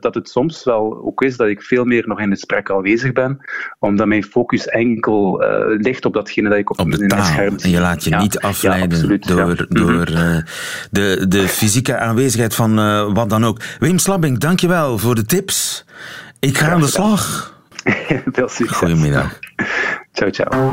dat 0.00 0.14
het 0.14 0.28
soms 0.28 0.64
wel 0.64 1.04
ook 1.04 1.22
is 1.22 1.36
dat 1.36 1.48
ik 1.48 1.62
veel 1.62 1.84
meer 1.84 2.08
nog 2.08 2.18
in 2.18 2.30
het 2.30 2.38
gesprek 2.38 2.70
aanwezig 2.70 3.12
ben, 3.12 3.38
omdat 3.78 4.06
mijn 4.06 4.24
focus 4.24 4.68
enkel 4.68 5.44
ligt 5.78 6.04
op 6.04 6.14
datgene 6.14 6.48
dat 6.48 6.58
ik 6.58 6.70
op, 6.70 6.78
op 6.78 6.90
de 6.90 7.06
taal. 7.06 7.24
scherm 7.24 7.58
zie. 7.58 7.68
En 7.68 7.76
je 7.76 7.80
laat 7.80 8.04
je 8.04 8.10
ja. 8.10 8.20
niet 8.20 8.38
afleiden 8.38 9.08
ja, 9.08 9.18
door... 9.18 9.56
Ja. 9.56 9.66
door 9.68 10.23
-hmm 10.24 10.72
de, 10.90 11.24
de 11.28 11.48
fysieke 11.48 11.98
aanwezigheid 11.98 12.54
van 12.54 12.78
uh, 12.78 13.12
wat 13.12 13.30
dan 13.30 13.44
ook. 13.44 13.60
Wim 13.78 13.98
Slabbing, 13.98 14.38
dankjewel 14.38 14.98
voor 14.98 15.14
de 15.14 15.24
tips. 15.24 15.84
Ik 16.38 16.58
ga 16.58 16.70
aan 16.70 16.80
de 16.80 16.86
slag. 16.86 17.54
Veel 18.32 18.48
succes. 18.48 18.76
Goedemiddag. 18.76 19.38
Ciao, 20.12 20.30
ciao. 20.30 20.72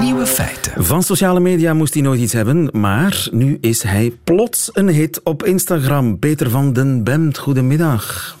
Nieuwe 0.00 0.26
feiten. 0.26 0.84
Van 0.84 1.02
sociale 1.02 1.40
media 1.40 1.74
moest 1.74 1.94
hij 1.94 2.02
nooit 2.02 2.20
iets 2.20 2.32
hebben, 2.32 2.68
maar 2.72 3.28
nu 3.30 3.58
is 3.60 3.82
hij 3.82 4.12
plots 4.24 4.70
een 4.72 4.88
hit 4.88 5.20
op 5.22 5.44
Instagram. 5.44 6.18
Peter 6.18 6.50
van 6.50 6.72
den 6.72 7.04
Bemt, 7.04 7.38
goedemiddag. 7.38 8.36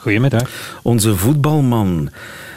Goedemiddag. 0.00 0.50
Onze 0.82 1.16
voetbalman. 1.16 2.10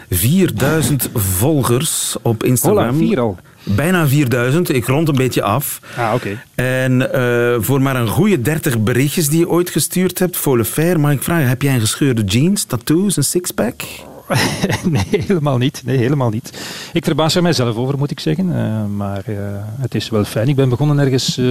4000 0.10 1.10
volgers 1.14 2.16
op 2.22 2.44
Instagram. 2.44 2.86
Hola, 2.86 2.98
vier 2.98 3.20
al. 3.20 3.38
Bijna 3.76 4.08
4000, 4.08 4.74
ik 4.74 4.86
rond 4.86 5.08
een 5.08 5.16
beetje 5.16 5.42
af. 5.42 5.80
Ah, 5.98 6.14
oké. 6.14 6.16
Okay. 6.16 6.40
En 6.56 7.10
uh, 7.16 7.56
voor 7.60 7.82
maar 7.82 7.96
een 7.96 8.08
goede 8.08 8.42
30 8.42 8.80
berichtjes 8.80 9.30
die 9.30 9.40
je 9.40 9.50
ooit 9.50 9.70
gestuurd 9.70 10.20
hebt, 10.20 10.38
voor 10.38 10.64
fair, 10.64 11.00
mag 11.00 11.12
ik 11.12 11.24
vragen, 11.24 11.48
heb 11.48 11.62
jij 11.62 11.74
een 11.74 11.80
gescheurde 11.80 12.24
jeans, 12.24 12.64
tattoos, 12.64 13.18
een 13.18 13.24
sixpack? 13.24 13.82
nee, 14.90 15.08
helemaal 15.10 15.58
niet. 15.58 15.82
Nee, 15.86 15.98
helemaal 15.98 16.30
niet. 16.30 16.52
Ik 16.94 17.06
verbaas 17.06 17.36
er 17.36 17.42
mijzelf 17.42 17.76
over, 17.76 17.98
moet 17.98 18.12
ik 18.12 18.20
zeggen. 18.20 18.48
Uh, 18.48 18.86
maar 18.86 19.24
uh, 19.30 19.38
het 19.80 19.96
is 19.96 20.10
wel 20.10 20.24
fijn. 20.24 20.48
Ik 20.48 20.56
ben 20.56 20.70
begonnen 20.70 21.00
ergens 21.00 21.42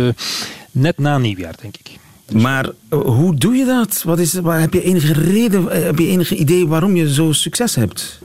net 0.70 0.98
na 0.98 1.18
nieuwjaar, 1.18 1.54
denk 1.60 1.76
ik. 1.76 1.98
Dus 2.26 2.42
maar 2.42 2.70
hoe 2.88 3.34
doe 3.34 3.54
je 3.54 3.64
dat? 3.64 4.02
Wat 4.02 4.18
is, 4.18 4.32
wat, 4.32 4.58
heb 4.58 4.72
je 4.72 4.82
enige 4.82 5.12
reden, 5.12 5.84
heb 5.84 5.98
je 5.98 6.06
enige 6.06 6.36
idee 6.36 6.66
waarom 6.66 6.96
je 6.96 7.12
zo 7.12 7.32
succes 7.32 7.74
hebt? 7.74 8.18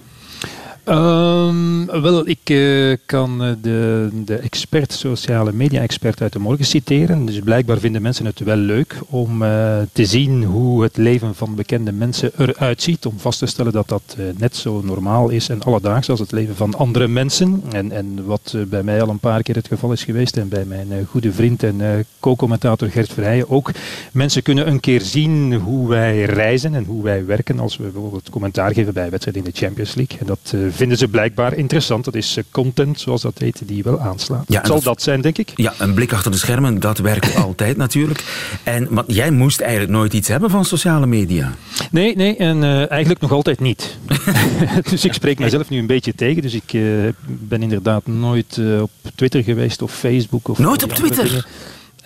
Um, 0.86 1.86
wel, 1.86 2.28
ik 2.28 2.50
uh, 2.50 2.96
kan 3.06 3.44
eh, 3.44 3.52
de, 3.62 4.10
de 4.26 4.36
expert, 4.36 4.94
sociale 4.94 5.54
media-expert 5.54 6.22
uit 6.22 6.34
de 6.34 6.40
morgen 6.40 6.66
citeren. 6.66 7.26
Dus 7.26 7.40
blijkbaar 7.40 7.78
vinden 7.78 8.02
mensen 8.02 8.26
het 8.26 8.40
wel 8.40 8.56
leuk 8.56 9.00
om 9.10 9.42
uh, 9.42 9.78
te 9.92 10.06
zien 10.06 10.44
hoe 10.44 10.84
het 10.84 10.98
leven 10.98 11.36
van 11.36 11.56
bekende 11.56 11.92
mensen 11.92 12.32
eruit 12.38 12.82
ziet. 12.82 13.06
Om 13.06 13.20
vast 13.20 13.40
te 13.40 13.46
stellen 13.46 13.72
dat 13.72 13.88
dat 13.88 14.18
net 14.38 14.56
zo 14.56 14.82
normaal 14.84 15.30
is 15.30 15.50
en 15.50 15.62
alledaags 15.62 16.10
als 16.10 16.20
het 16.20 16.32
leven 16.32 16.56
van 16.56 16.76
andere 16.76 17.08
mensen. 17.08 17.64
En, 17.72 17.92
en 17.92 18.26
wat 18.26 18.56
bij 18.68 18.84
mij 18.84 19.02
al 19.02 19.10
een 19.10 19.20
paar 19.20 19.44
keer 19.44 19.56
het 19.56 19.68
geval 19.68 19.92
is 19.92 20.04
geweest 20.04 20.38
en 20.38 20.48
bij 20.48 20.66
mijn 20.66 21.06
goede 21.10 21.32
vriend 21.32 21.64
en 21.64 22.06
co-commentator 22.20 22.90
Gert 22.90 23.14
Verheijen 23.14 23.50
ook. 23.50 23.72
Mensen 24.12 24.44
kunnen 24.44 24.68
een 24.68 24.80
keer 24.80 25.02
zien 25.02 25.54
hoe 25.54 25.90
wij 25.90 26.24
reizen 26.24 26.76
en 26.76 26.84
hoe 26.84 27.04
wij 27.04 27.26
werken 27.26 27.60
als 27.60 27.78
we 27.78 27.84
bijvoorbeeld 27.84 28.30
commentaar 28.30 28.74
geven 28.74 28.94
bij 28.94 29.10
wedstrijden 29.10 29.44
in 29.46 29.52
de 29.52 29.58
Champions 29.58 29.96
League. 29.96 30.20
En 30.20 30.26
dat 30.26 30.54
vinden 30.72 30.98
ze 30.98 31.08
blijkbaar 31.08 31.54
interessant. 31.54 32.06
Dat 32.06 32.16
is 32.16 32.38
eh, 32.38 32.44
content, 32.52 33.00
zoals 33.00 33.22
dat 33.22 33.38
heet, 33.38 33.62
die 33.66 33.84
wel 33.84 34.00
aanslaat. 34.00 34.46
Ja, 34.48 34.66
zal 34.66 34.82
dat, 34.82 35.02
zijn, 35.02 35.22
denk 35.22 35.38
ik. 35.38 35.52
Ja, 35.56 35.74
een 35.78 35.94
blik 35.94 36.14
achter 36.14 36.32
de 36.32 36.38
schermen, 36.38 36.80
dat 36.80 36.98
werkt 36.98 37.36
altijd 37.46 37.78
natuurlijk. 37.78 38.24
En 38.64 38.88
maar 38.90 39.04
jij 39.08 39.32
moest 39.32 39.60
eigenlijk 39.60 39.92
nooit 39.92 40.14
iets 40.14 40.28
hebben 40.28 40.50
van 40.50 40.66
sociale 40.66 41.06
media. 41.08 41.54
Nee, 41.92 42.16
nee, 42.16 42.36
en 42.36 42.58
uh, 42.58 42.92
eigenlijk 42.92 43.22
nog 43.22 43.32
altijd 43.32 43.60
niet. 43.60 43.98
dus 44.90 45.06
ik 45.06 45.14
spreek 45.14 45.40
mezelf 45.40 45.70
nu 45.70 45.78
een 45.78 45.88
beetje 45.88 46.16
tegen. 46.16 46.42
Dus 46.42 46.54
ik 46.54 46.74
uh, 46.74 47.10
ben 47.26 47.62
inderdaad 47.62 48.08
nooit 48.08 48.58
uh, 48.58 48.82
op 48.82 48.92
Twitter 49.16 49.44
geweest 49.44 49.82
of 49.82 49.94
Facebook. 49.94 50.48
Of 50.48 50.58
nooit 50.58 50.84
op 50.84 50.94
Twitter? 50.94 51.46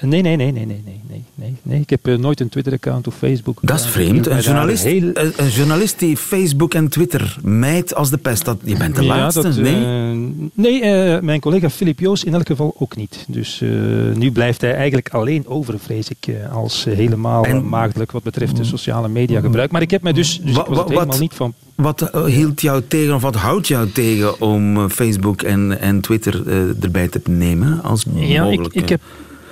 Nee, 0.02 0.22
nee, 0.22 0.36
nee, 0.36 0.52
nee, 0.52 0.66
nee, 0.66 0.84
nee, 0.86 1.24
nee, 1.36 1.56
nee. 1.64 1.80
Ik 1.80 1.90
heb 1.90 2.08
uh, 2.08 2.18
nooit 2.18 2.40
een 2.40 2.50
Twitter-account 2.50 3.08
of 3.08 3.16
Facebook. 3.16 3.60
Dat 3.62 3.80
is 3.80 3.86
vreemd. 3.86 4.28
Een 4.28 4.40
journalist, 4.40 4.84
heel... 4.84 5.12
een 5.14 5.50
journalist 5.50 6.00
die 6.00 6.18
Facebook 6.18 6.74
en 6.74 6.88
Twitter 6.88 7.38
mijt 7.44 7.96
als 7.96 8.10
de 8.10 8.18
pest. 8.18 8.46
Dat, 8.46 8.58
je 8.64 8.78
bent 8.78 8.96
de 8.96 9.04
ja, 9.04 9.18
laatste, 9.18 9.42
dat, 9.42 9.56
nee? 9.56 9.76
Uh, 9.76 10.18
nee, 10.54 10.82
uh, 11.14 11.20
mijn 11.20 11.40
collega 11.40 11.70
Filip 11.70 12.00
Joos 12.00 12.24
in 12.24 12.34
elk 12.34 12.48
geval 12.48 12.76
ook 12.80 12.96
niet. 12.96 13.26
Dus 13.28 13.64
nu 14.14 14.32
blijft 14.32 14.62
hij 14.62 14.74
eigenlijk 14.76 15.10
alleen 15.10 15.48
over, 15.48 15.80
vrees 15.80 16.10
ik, 16.10 16.36
als 16.52 16.84
helemaal 16.84 17.46
en... 17.46 17.70
maagdelijk 17.70 18.12
wat 18.12 18.24
betreft 18.24 18.56
de 18.56 18.64
sociale 18.64 19.08
media 19.08 19.40
gebruik. 19.40 19.72
Maar 19.72 19.82
ik 19.82 19.92
heb 19.92 20.02
mij 20.02 20.14
dus, 20.14 20.40
dus 20.44 20.56
helemaal 20.56 21.20
niet 21.20 21.34
van... 21.34 21.54
Wat 21.76 22.12
hield 22.26 22.62
jou 22.62 22.82
tegen, 22.88 23.16
of 23.16 23.22
wat 23.22 23.36
houdt 23.36 23.68
jou 23.68 23.90
tegen 23.92 24.42
om 24.42 24.90
Facebook 24.90 25.42
en, 25.42 25.80
en 25.80 26.02
Twitter 26.02 26.48
erbij 26.82 27.08
te 27.08 27.22
nemen 27.30 27.84
als 27.84 28.06
ja, 28.14 28.44
mogelijke... 28.44 28.78
ik, 28.78 28.84
ik 28.84 28.90
heb 28.90 29.02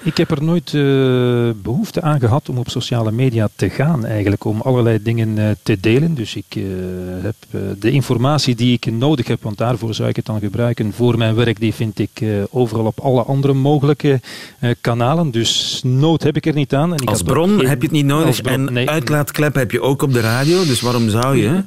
ik 0.03 0.17
heb 0.17 0.31
er 0.31 0.43
nooit 0.43 0.73
uh, 0.73 1.49
behoefte 1.55 2.01
aan 2.01 2.19
gehad 2.19 2.49
om 2.49 2.57
op 2.57 2.69
sociale 2.69 3.11
media 3.11 3.49
te 3.55 3.69
gaan, 3.69 4.05
eigenlijk, 4.05 4.43
om 4.43 4.61
allerlei 4.61 5.01
dingen 5.01 5.37
uh, 5.37 5.49
te 5.63 5.79
delen. 5.79 6.15
Dus 6.15 6.35
ik 6.35 6.55
uh, 6.55 6.63
heb 7.21 7.35
de 7.79 7.91
informatie 7.91 8.55
die 8.55 8.73
ik 8.73 8.91
nodig 8.91 9.27
heb, 9.27 9.43
want 9.43 9.57
daarvoor 9.57 9.93
zou 9.93 10.09
ik 10.09 10.15
het 10.15 10.25
dan 10.25 10.39
gebruiken 10.39 10.93
voor 10.93 11.17
mijn 11.17 11.35
werk, 11.35 11.59
die 11.59 11.73
vind 11.73 11.99
ik 11.99 12.21
overal 12.49 12.85
op 12.85 12.99
alle 12.99 13.23
andere 13.23 13.53
mogelijke 13.53 14.21
kanalen. 14.81 15.31
Dus 15.31 15.81
nood 15.85 16.23
heb 16.23 16.35
ik 16.35 16.45
er 16.45 16.53
niet 16.53 16.73
aan. 16.73 16.93
En 16.93 17.01
ik 17.01 17.09
als 17.09 17.21
bron 17.21 17.57
geen... 17.57 17.67
heb 17.67 17.81
je 17.81 17.87
het 17.87 17.95
niet 17.95 18.05
nodig 18.05 18.41
en 18.41 18.73
nee. 18.73 18.89
uitlaatklep 18.89 19.55
heb 19.55 19.71
je 19.71 19.81
ook 19.81 20.01
op 20.01 20.13
de 20.13 20.19
radio, 20.19 20.63
dus 20.63 20.81
waarom 20.81 21.09
zou 21.09 21.37
je? 21.37 21.63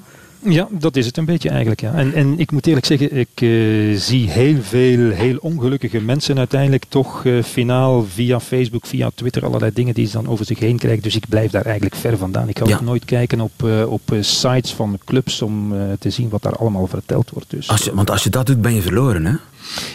Ja, 0.48 0.68
dat 0.70 0.96
is 0.96 1.06
het 1.06 1.16
een 1.16 1.24
beetje 1.24 1.48
eigenlijk. 1.48 1.80
Ja. 1.80 1.92
En, 1.92 2.14
en 2.14 2.38
ik 2.38 2.52
moet 2.52 2.66
eerlijk 2.66 2.86
zeggen, 2.86 3.16
ik 3.16 3.40
uh, 3.40 3.98
zie 3.98 4.30
heel 4.30 4.62
veel 4.62 5.10
heel 5.10 5.36
ongelukkige 5.40 6.00
mensen 6.00 6.38
uiteindelijk 6.38 6.84
toch 6.88 7.24
uh, 7.24 7.42
finaal 7.42 8.06
via 8.14 8.40
Facebook, 8.40 8.86
via 8.86 9.10
Twitter, 9.14 9.44
allerlei 9.44 9.72
dingen 9.74 9.94
die 9.94 10.06
ze 10.06 10.12
dan 10.12 10.28
over 10.28 10.44
zich 10.44 10.58
heen 10.58 10.78
krijgen. 10.78 11.02
Dus 11.02 11.16
ik 11.16 11.28
blijf 11.28 11.50
daar 11.50 11.64
eigenlijk 11.64 11.94
ver 11.94 12.18
vandaan. 12.18 12.48
Ik 12.48 12.58
ga 12.58 12.66
ja. 12.66 12.74
ook 12.74 12.80
nooit 12.80 13.04
kijken 13.04 13.40
op, 13.40 13.52
uh, 13.64 13.92
op 13.92 14.02
sites 14.20 14.72
van 14.72 14.98
clubs 15.04 15.42
om 15.42 15.74
te 15.98 16.10
zien 16.10 16.28
wat 16.28 16.42
daar 16.42 16.56
allemaal 16.56 16.86
verteld 16.86 17.30
wordt. 17.30 17.50
Dus, 17.50 17.68
als 17.68 17.82
je, 17.82 17.94
want 17.94 18.10
als 18.10 18.22
je 18.22 18.30
dat 18.30 18.46
doet, 18.46 18.62
ben 18.62 18.74
je 18.74 18.82
verloren, 18.82 19.26
hè? 19.26 19.34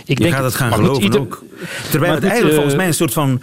Ik 0.06 0.18
je 0.18 0.24
denk 0.24 0.34
gaat 0.34 0.44
het 0.44 0.56
gaan 0.56 0.74
geloven 0.74 1.04
ieder... 1.04 1.20
ook. 1.20 1.44
Terwijl 1.90 2.14
het 2.14 2.24
eigenlijk 2.24 2.54
volgens 2.54 2.76
mij 2.76 2.88
een 2.88 2.94
soort 2.94 3.14
van 3.14 3.42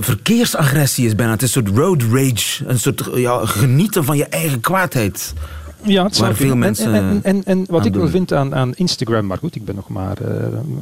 verkeersagressie 0.00 1.06
is 1.06 1.14
bijna. 1.14 1.32
Het 1.32 1.42
is 1.42 1.54
een 1.54 1.66
soort 1.66 1.76
road 1.78 2.02
rage. 2.02 2.64
Een 2.66 2.78
soort 2.78 3.08
ja, 3.14 3.46
genieten 3.46 4.04
van 4.04 4.16
je 4.16 4.26
eigen 4.26 4.60
kwaadheid. 4.60 5.34
Ja, 5.82 6.04
het 6.04 6.18
waar 6.18 6.34
veel 6.34 6.56
mensen. 6.56 6.94
En, 6.94 7.20
en, 7.22 7.44
en, 7.44 7.64
wat 7.68 7.84
ik 7.84 7.94
wel 7.94 8.08
vind 8.08 8.32
aan, 8.32 8.54
aan 8.54 8.72
Instagram, 8.74 9.26
maar 9.26 9.38
goed, 9.38 9.54
ik 9.54 9.64
ben 9.64 9.74
nog 9.74 9.88
maar 9.88 10.18
uh, 10.22 10.28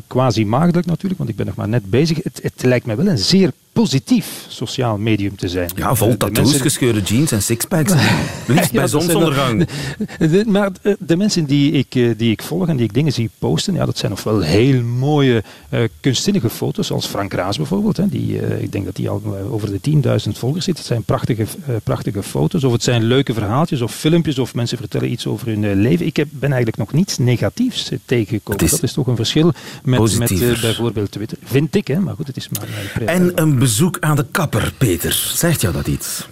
quasi 0.07 0.47
maagdelijk 0.47 0.87
natuurlijk, 0.87 1.19
want 1.19 1.31
ik 1.31 1.37
ben 1.37 1.47
nog 1.47 1.55
maar 1.55 1.69
net 1.69 1.91
bezig. 1.91 2.23
Het, 2.23 2.41
het 2.43 2.63
lijkt 2.63 2.87
mij 2.87 2.97
wel 2.97 3.07
een 3.07 3.19
zeer 3.19 3.53
positief 3.73 4.47
sociaal 4.49 4.99
medium 4.99 5.37
te 5.37 5.49
zijn. 5.49 5.71
Ja, 5.77 5.95
vol 5.95 6.17
tattoos, 6.17 6.45
mensen... 6.45 6.61
gescheurde 6.61 7.01
jeans 7.01 7.33
en 7.33 7.43
sixpacks. 7.43 7.93
Liefst 8.47 8.73
bij 8.73 8.81
ja, 8.81 8.87
zonsondergang. 8.87 9.69
De, 10.19 10.45
maar 10.47 10.71
de, 10.83 10.97
de, 10.99 11.17
mensen 11.17 11.45
die 11.45 11.73
ik, 11.73 11.95
eh, 11.95 12.11
die 12.17 12.31
ik 12.31 12.43
volg 12.43 12.69
en 12.69 12.77
die 12.77 12.87
ik 12.87 12.95
dingen 12.95 13.13
zie 13.13 13.31
posten, 13.39 13.75
ja, 13.75 13.85
dat 13.87 13.99
zijn 13.99 14.11
nog 14.11 14.23
wel 14.23 14.41
heel 14.41 14.83
mooie 14.83 15.43
uh, 15.71 15.81
kunstzinnige 16.01 16.51
foto's, 16.51 16.87
zoals 16.87 17.07
Frank 17.07 17.33
Raas 17.33 17.57
bijvoorbeeld. 17.57 17.97
Hè, 17.97 18.09
die, 18.09 18.41
uh, 18.41 18.63
ik 18.63 18.73
denk 18.73 18.85
dat 18.85 18.97
hij 18.97 19.09
al 19.09 19.23
over 19.51 19.81
de 19.81 19.91
10.000 20.27 20.39
volgers 20.39 20.65
zit. 20.65 20.77
Het 20.77 20.87
zijn 20.87 21.03
prachtige, 21.03 21.43
uh, 21.43 21.77
prachtige 21.85 22.23
foto's, 22.23 22.65
of 22.65 22.73
het 22.73 22.83
zijn 22.83 23.05
leuke 23.05 23.35
verhaaltjes 23.35 23.81
of 23.81 23.95
filmpjes, 23.95 24.39
of 24.39 24.55
mensen 24.55 24.79
vertellen 24.79 25.11
iets 25.11 25.27
over 25.27 25.47
hun 25.47 25.81
leven. 25.81 26.07
Ik 26.07 26.17
heb, 26.17 26.29
ben 26.31 26.49
eigenlijk 26.53 26.77
nog 26.77 26.93
niets 26.93 27.19
negatiefs 27.19 27.91
tegengekomen. 28.05 28.65
Is 28.65 28.71
dat 28.71 28.83
is 28.83 28.93
toch 28.93 29.07
een 29.07 29.17
verschil 29.17 29.53
met, 29.85 30.19
met 30.19 30.61
bijvoorbeeld 30.61 31.11
Twitter. 31.11 31.39
Vind 31.45 31.75
ik, 31.75 31.87
hè, 31.87 32.01
maar 32.01 32.15
goed, 32.15 32.27
het 32.27 32.37
is 32.37 32.49
maar... 32.49 32.69
en 33.07 33.33
een 33.35 33.59
bezoek 33.61 33.97
aan 34.01 34.17
de 34.17 34.27
kapper, 34.31 34.73
Peter. 34.79 35.13
Zegt 35.35 35.61
jou 35.61 35.75
dat 35.75 35.87
iets? 35.87 36.29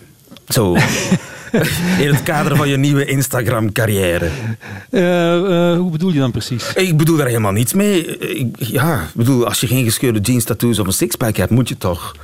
Zo. 0.49 0.77
In 2.05 2.15
het 2.15 2.23
kader 2.23 2.57
van 2.57 2.69
je 2.69 2.77
nieuwe 2.77 3.05
Instagram-carrière. 3.05 4.29
Uh, 4.91 5.03
hoe 5.77 5.91
bedoel 5.91 6.13
je 6.13 6.19
dan 6.19 6.31
precies? 6.31 6.73
Ik 6.73 6.97
bedoel 6.97 7.17
daar 7.17 7.27
helemaal 7.27 7.53
niets 7.53 7.73
mee. 7.73 8.19
Ik, 8.19 8.57
ja, 8.59 9.03
ik 9.03 9.15
bedoel, 9.15 9.47
als 9.47 9.61
je 9.61 9.67
geen 9.67 9.85
gescheurde 9.85 10.21
jeans, 10.21 10.45
tattoos 10.45 10.79
of 10.79 10.87
een 10.87 10.93
sixpack 10.93 11.37
hebt, 11.37 11.51
moet 11.51 11.69
je 11.69 11.79
toch 11.79 12.17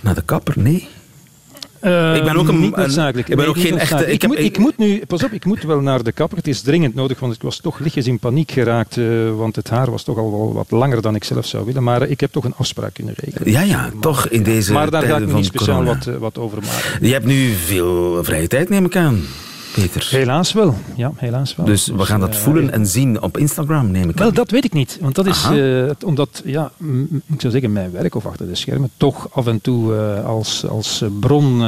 naar 0.00 0.14
de 0.14 0.22
kapper? 0.22 0.54
Nee. 0.56 0.88
Uh, 1.84 2.16
ik 2.16 2.24
ben 2.24 2.36
ook 2.36 2.48
een, 2.48 2.60
niet 2.60 2.76
noodzakelijk. 2.76 3.28
Ik 3.28 3.36
ben 3.36 3.46
ook 3.46 3.58
geen 3.58 3.78
echte. 3.78 4.12
Ik, 4.12 4.26
moet, 4.26 4.38
ik, 4.38 4.58
moet, 4.58 4.78
nu, 4.78 5.02
pas 5.06 5.24
op, 5.24 5.32
ik 5.32 5.44
moet 5.44 5.62
wel 5.62 5.80
naar 5.80 6.02
de 6.02 6.12
kapper. 6.12 6.38
Het 6.38 6.48
is 6.48 6.60
dringend 6.60 6.94
nodig, 6.94 7.20
want 7.20 7.34
ik 7.34 7.42
was 7.42 7.58
toch 7.58 7.78
lichtjes 7.78 8.06
in 8.06 8.18
paniek 8.18 8.50
geraakt. 8.50 8.96
Uh, 8.96 9.34
want 9.36 9.56
het 9.56 9.70
haar 9.70 9.90
was 9.90 10.02
toch 10.02 10.18
al 10.18 10.30
wel 10.30 10.52
wat 10.52 10.70
langer 10.70 11.02
dan 11.02 11.14
ik 11.14 11.24
zelf 11.24 11.46
zou 11.46 11.64
willen. 11.64 11.82
Maar 11.82 12.02
uh, 12.02 12.10
ik 12.10 12.20
heb 12.20 12.32
toch 12.32 12.44
een 12.44 12.54
afspraak 12.56 12.94
kunnen 12.94 13.14
regelen. 13.16 13.50
Ja, 13.50 13.60
ja, 13.60 13.90
toch 14.00 14.28
in 14.28 14.42
deze. 14.42 14.72
Maar 14.72 14.90
daar 14.90 15.02
ga 15.02 15.16
ik 15.16 15.32
niet 15.32 15.44
speciaal 15.44 15.84
wat, 15.84 16.04
wat 16.18 16.38
over 16.38 16.58
maken. 16.62 17.06
Je 17.06 17.12
hebt 17.12 17.26
nu 17.26 17.52
veel 17.52 18.24
vrije 18.24 18.46
tijd, 18.46 18.68
neem 18.68 18.84
ik 18.84 18.96
aan. 18.96 19.22
Peter. 19.74 20.06
Helaas 20.10 20.52
wel. 20.52 20.74
Ja, 20.96 21.12
helaas 21.16 21.56
wel. 21.56 21.66
Dus, 21.66 21.86
we 21.86 22.04
gaan 22.04 22.20
dat 22.20 22.36
voelen 22.36 22.72
en 22.72 22.86
zien 22.86 23.22
op 23.22 23.38
Instagram, 23.38 23.90
neem 23.90 24.08
ik 24.08 24.16
Wel, 24.16 24.32
dat 24.32 24.50
weet 24.50 24.64
ik 24.64 24.72
niet. 24.72 24.98
Want 25.00 25.14
dat 25.14 25.26
is 25.26 25.48
uh, 25.52 25.90
omdat, 26.04 26.42
ja, 26.44 26.72
ik 27.26 27.40
zou 27.40 27.52
zeggen, 27.52 27.72
mijn 27.72 27.90
werk 27.90 28.14
of 28.14 28.26
achter 28.26 28.46
de 28.46 28.54
schermen 28.54 28.90
toch 28.96 29.28
af 29.30 29.46
en 29.46 29.60
toe 29.60 29.94
uh, 29.94 30.24
als, 30.24 30.66
als 30.66 31.04
bron 31.20 31.62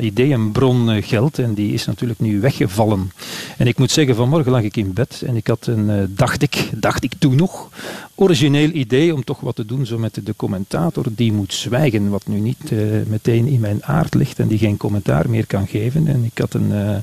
idee 0.00 0.32
en 0.32 0.52
bron 0.52 1.02
geld. 1.02 1.38
En 1.38 1.54
die 1.54 1.72
is 1.72 1.86
natuurlijk 1.86 2.20
nu 2.20 2.40
weggevallen. 2.40 3.12
En 3.56 3.66
ik 3.66 3.78
moet 3.78 3.90
zeggen, 3.90 4.16
vanmorgen 4.16 4.52
lag 4.52 4.62
ik 4.62 4.76
in 4.76 4.92
bed 4.92 5.22
en 5.26 5.36
ik 5.36 5.46
had 5.46 5.66
een, 5.66 6.14
dacht 6.16 6.42
ik, 6.42 6.70
dacht 6.74 7.04
ik 7.04 7.12
toen 7.18 7.36
nog, 7.36 7.68
origineel 8.14 8.70
idee 8.70 9.14
om 9.14 9.24
toch 9.24 9.40
wat 9.40 9.56
te 9.56 9.66
doen 9.66 9.86
zo 9.86 9.98
met 9.98 10.20
de 10.24 10.36
commentator 10.36 11.04
die 11.10 11.32
moet 11.32 11.52
zwijgen, 11.52 12.08
wat 12.08 12.26
nu 12.26 12.40
niet 12.40 12.72
meteen 13.06 13.46
in 13.46 13.60
mijn 13.60 13.84
aard 13.84 14.14
ligt 14.14 14.38
en 14.38 14.48
die 14.48 14.58
geen 14.58 14.76
commentaar 14.76 15.30
meer 15.30 15.46
kan 15.46 15.66
geven. 15.66 16.06
En 16.06 16.24
ik 16.24 16.38
had 16.38 16.54
een 16.54 17.02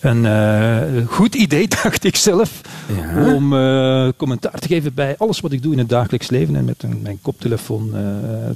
een 0.00 0.24
uh, 0.24 1.06
goed 1.06 1.34
idee, 1.34 1.68
dacht 1.82 2.04
ik 2.04 2.16
zelf, 2.16 2.60
ja. 2.96 3.34
om 3.34 3.52
uh, 3.52 4.08
commentaar 4.16 4.58
te 4.58 4.68
geven 4.68 4.94
bij 4.94 5.14
alles 5.18 5.40
wat 5.40 5.52
ik 5.52 5.62
doe 5.62 5.72
in 5.72 5.78
het 5.78 5.88
dagelijks 5.88 6.30
leven. 6.30 6.56
En 6.56 6.64
met 6.64 6.82
een, 6.82 7.00
mijn 7.02 7.18
koptelefoon, 7.22 7.90
uh, 7.94 8.00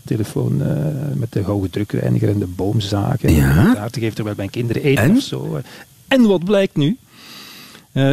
telefoon 0.05 0.57
met 1.15 1.33
de 1.33 1.41
hoge 1.41 1.71
drukreiniger 1.71 2.29
en 2.29 2.39
de 2.39 2.47
boomzagen. 2.47 3.35
Ja. 3.35 3.55
Commentaar 3.55 3.91
te 3.91 4.01
geven 4.01 4.15
terwijl 4.15 4.37
mijn 4.37 4.51
kinderen 4.51 4.83
eten 4.83 5.05
en? 5.05 5.17
of 5.17 5.23
zo. 5.23 5.61
En 6.09 6.27
wat 6.27 6.45
blijkt 6.45 6.77
nu? 6.77 6.97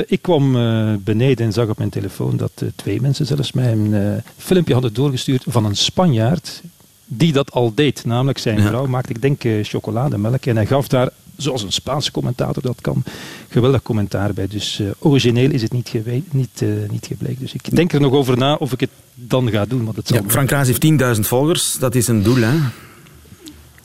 ik 0.08 0.22
kwam 0.22 0.52
beneden 1.04 1.46
en 1.46 1.54
zag 1.54 1.68
op 1.68 1.78
mijn 1.78 1.90
telefoon 1.90 2.38
dat 2.38 2.64
twee 2.76 3.02
mensen 3.02 3.26
zelfs 3.26 3.52
mij 3.52 3.72
een 3.72 4.22
filmpje 4.38 4.74
hadden 4.74 4.94
doorgestuurd 4.94 5.44
van 5.48 5.66
een 5.66 5.76
Spanjaard 5.76 6.62
die 7.06 7.34
dat 7.34 7.52
al 7.52 7.72
deed. 7.76 8.06
Namelijk 8.06 8.38
zijn 8.38 8.62
vrouw 8.62 8.86
maakte, 8.86 9.14
ik 9.14 9.22
denk, 9.22 9.66
chocolademelk. 9.68 10.46
En 10.46 10.56
hij 10.56 10.66
gaf 10.66 10.88
daar 10.88 11.10
zoals 11.38 11.64
een 11.64 11.72
Spaanse 11.72 12.12
commentator 12.12 12.64
dat 12.64 12.82
kan, 12.82 13.04
geweldig 13.50 13.82
commentaar 13.82 14.34
bij. 14.34 14.48
Dus 14.48 14.80
uh, 14.80 14.90
origineel 15.00 15.52
is 15.52 15.62
het 15.62 15.72
niet, 15.72 15.94
niet, 16.32 16.62
uh, 16.64 16.90
niet 16.90 17.06
gebleken. 17.06 17.40
Dus 17.40 17.54
ik 17.54 17.76
denk 17.76 17.94
er 17.94 18.02
nog 18.02 18.14
over 18.14 18.38
na 18.38 18.56
of 18.56 18.72
ik 18.72 18.80
het 18.80 18.90
dan 19.14 19.50
ga 19.50 19.66
doen. 19.66 19.86
Want 19.86 20.12
Frank 20.28 20.50
Raas 20.50 20.68
heeft 20.68 21.16
10.000 21.16 21.20
volgers, 21.20 21.78
dat 21.80 21.96
is 21.96 22.08
een 22.08 22.24
doel 22.24 22.38
hè? 22.38 22.56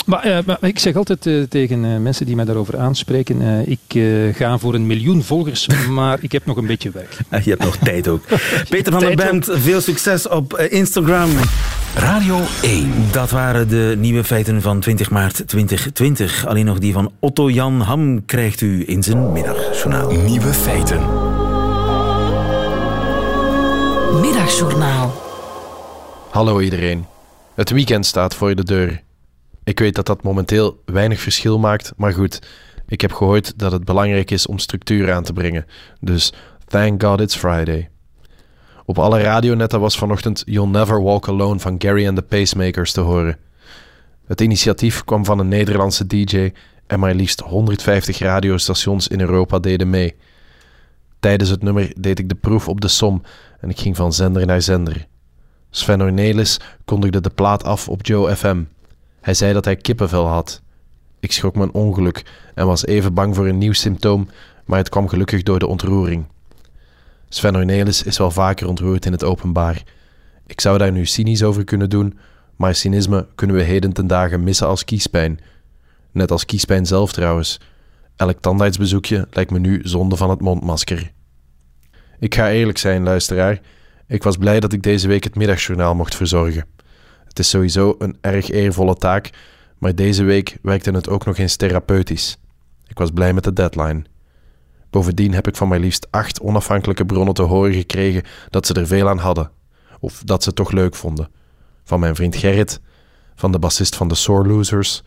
Maar, 0.09 0.27
uh, 0.27 0.39
maar, 0.47 0.59
ik 0.61 0.79
zeg 0.79 0.97
altijd 0.97 1.27
uh, 1.27 1.43
tegen 1.43 1.85
uh, 1.85 1.99
mensen 1.99 2.27
die 2.27 2.37
mij 2.37 2.45
daarover 2.45 2.79
aanspreken: 2.79 3.69
ik 3.69 4.03
ga 4.37 4.59
voor 4.59 4.75
een 4.75 4.87
miljoen 4.87 5.23
volgers, 5.23 5.69
maar 5.91 6.19
ik 6.21 6.33
heb 6.33 6.47
nog 6.47 6.57
een 6.57 6.67
beetje 6.67 6.91
werk. 6.91 7.19
je 7.45 7.51
hebt 7.51 7.65
nog 7.65 7.77
tijd 7.77 8.09
ook. 8.09 8.23
Peter 8.71 8.93
van 8.93 9.01
der 9.01 9.17
Bent, 9.17 9.49
veel 9.51 9.81
succes 9.81 10.29
op 10.29 10.59
Instagram. 10.59 11.31
Radio 11.95 12.41
1. 12.63 12.93
Dat 13.13 13.31
waren 13.31 13.69
de 13.69 13.95
nieuwe 13.99 14.25
feiten 14.25 14.63
van 14.63 14.81
20 14.81 15.11
maart 15.11 15.43
2020. 15.47 16.47
Alleen 16.47 16.65
nog 16.65 16.79
die 16.79 16.93
van 16.93 17.13
Otto 17.19 17.51
Jan 17.51 17.81
Ham 17.81 18.25
krijgt 18.25 18.61
u 18.61 18.85
in 18.87 19.03
zijn 19.03 19.33
middagjournaal. 19.33 20.11
Nieuwe 20.11 20.53
feiten. 20.53 21.01
Middagjournaal. 24.21 25.23
Hallo 26.31 26.61
iedereen. 26.61 27.07
Het 27.55 27.71
weekend 27.71 28.07
staat 28.07 28.35
voor 28.35 28.55
de 28.55 28.65
deur. 28.65 29.07
Ik 29.69 29.79
weet 29.79 29.95
dat 29.95 30.07
dat 30.07 30.23
momenteel 30.23 30.83
weinig 30.85 31.21
verschil 31.21 31.59
maakt, 31.59 31.93
maar 31.97 32.13
goed. 32.13 32.39
Ik 32.87 33.01
heb 33.01 33.13
gehoord 33.13 33.59
dat 33.59 33.73
het 33.73 33.85
belangrijk 33.85 34.31
is 34.31 34.47
om 34.47 34.59
structuur 34.59 35.13
aan 35.13 35.23
te 35.23 35.33
brengen. 35.33 35.67
Dus 36.01 36.33
thank 36.67 37.03
God 37.03 37.21
it's 37.21 37.37
Friday. 37.37 37.89
Op 38.85 38.99
alle 38.99 39.21
radionetten 39.21 39.81
was 39.81 39.99
vanochtend 39.99 40.43
You'll 40.47 40.69
Never 40.69 41.03
Walk 41.03 41.29
Alone 41.29 41.59
van 41.59 41.75
Gary 41.79 42.07
and 42.07 42.17
the 42.17 42.23
Pacemakers 42.23 42.93
te 42.93 43.01
horen. 43.01 43.39
Het 44.27 44.41
initiatief 44.41 45.05
kwam 45.05 45.25
van 45.25 45.39
een 45.39 45.49
Nederlandse 45.49 46.07
DJ 46.07 46.53
en 46.87 47.01
maar 47.01 47.15
liefst 47.15 47.41
150 47.41 48.19
radiostations 48.19 49.09
in 49.09 49.21
Europa 49.21 49.59
deden 49.59 49.91
mee. 49.91 50.17
Tijdens 51.21 51.51
het 51.51 51.63
nummer 51.63 51.93
deed 52.01 52.19
ik 52.19 52.29
de 52.29 52.35
proef 52.35 52.69
op 52.69 52.81
de 52.81 52.89
som 52.89 53.23
en 53.61 53.71
ik 53.71 53.79
ging 53.79 53.97
van 53.97 54.13
zender 54.13 54.47
naar 54.47 54.63
zender. 54.63 55.07
Sven 55.71 56.03
Ornelis 56.03 56.61
kondigde 56.85 57.21
de 57.21 57.31
plaat 57.31 57.65
af 57.65 57.89
op 57.89 58.07
Joe 58.07 58.37
FM. 58.37 58.59
Hij 59.21 59.35
zei 59.35 59.53
dat 59.53 59.65
hij 59.65 59.77
kippenvel 59.77 60.27
had. 60.27 60.63
Ik 61.21 61.33
schrok 61.33 61.55
een 61.55 61.73
ongeluk 61.73 62.25
en 62.55 62.67
was 62.67 62.87
even 62.87 63.15
bang 63.15 63.35
voor 63.35 63.47
een 63.47 63.59
nieuw 63.59 63.73
symptoom, 63.73 64.29
maar 64.65 64.79
het 64.79 64.89
kwam 64.89 65.09
gelukkig 65.09 65.43
door 65.43 65.59
de 65.59 65.67
ontroering. 65.67 66.27
Sven 67.29 67.57
Ornelis 67.57 68.03
is 68.03 68.19
wel 68.19 68.31
vaker 68.31 68.69
ontroerd 68.69 69.07
in 69.07 69.13
het 69.13 69.25
openbaar. 69.25 69.83
Ik 70.47 70.61
zou 70.61 70.79
daar 70.79 70.93
nu 70.93 71.07
cynisch 71.07 71.43
over 71.43 71.65
kunnen 71.65 71.91
doen, 71.91 72.19
maar 72.57 72.75
cynisme 72.75 73.27
kunnen 73.35 73.57
we 73.57 73.63
heden 73.63 73.93
ten 73.93 74.07
dagen 74.07 74.45
missen 74.45 74.67
als 74.67 74.85
kiespijn. 74.85 75.41
Net 76.13 76.31
als 76.31 76.45
kiespijn 76.45 76.87
zelf 76.87 77.13
trouwens. 77.13 77.61
Elk 78.17 78.41
tandartsbezoekje 78.41 79.27
lijkt 79.31 79.51
me 79.51 79.59
nu 79.59 79.81
zonde 79.83 80.17
van 80.17 80.31
het 80.31 80.41
mondmasker. 80.41 81.13
Ik 82.19 82.35
ga 82.35 82.51
eerlijk 82.51 82.79
zijn, 82.79 83.03
luisteraar. 83.03 83.61
Ik 84.07 84.23
was 84.23 84.37
blij 84.37 84.61
dat 84.61 84.73
ik 84.73 84.83
deze 84.83 85.09
week 85.09 85.25
het 85.25 85.35
middagjournaal 85.35 85.95
mocht 85.95 86.15
verzorgen. 86.15 86.65
Het 87.39 87.47
is 87.47 87.53
sowieso 87.53 87.95
een 87.99 88.17
erg 88.21 88.51
eervolle 88.51 88.95
taak, 88.95 89.31
maar 89.79 89.95
deze 89.95 90.23
week 90.23 90.59
werkte 90.63 90.91
het 90.91 91.09
ook 91.09 91.25
nog 91.25 91.39
eens 91.39 91.57
therapeutisch. 91.57 92.37
Ik 92.87 92.99
was 92.99 93.11
blij 93.11 93.33
met 93.33 93.45
de 93.45 93.53
deadline. 93.53 94.05
Bovendien 94.91 95.35
heb 95.35 95.47
ik 95.49 95.57
van 95.57 95.69
maar 95.69 95.79
liefst 95.79 96.07
acht 96.11 96.41
onafhankelijke 96.41 97.07
bronnen 97.07 97.35
te 97.35 97.43
horen 97.43 97.73
gekregen 97.73 98.23
dat 98.51 98.67
ze 98.67 98.75
er 98.75 98.87
veel 98.87 99.09
aan 99.09 99.19
hadden, 99.19 99.51
of 100.01 100.23
dat 100.25 100.43
ze 100.43 100.49
het 100.49 100.57
toch 100.57 100.71
leuk 100.71 100.95
vonden. 100.95 101.29
Van 101.85 102.01
mijn 102.01 102.15
vriend 102.15 102.37
Gerrit, 102.37 102.81
van 103.35 103.53
de 103.53 103.59
bassist 103.59 103.97
van 103.97 104.09
de 104.09 104.15
Sore 104.15 104.49
Losers, 104.49 105.03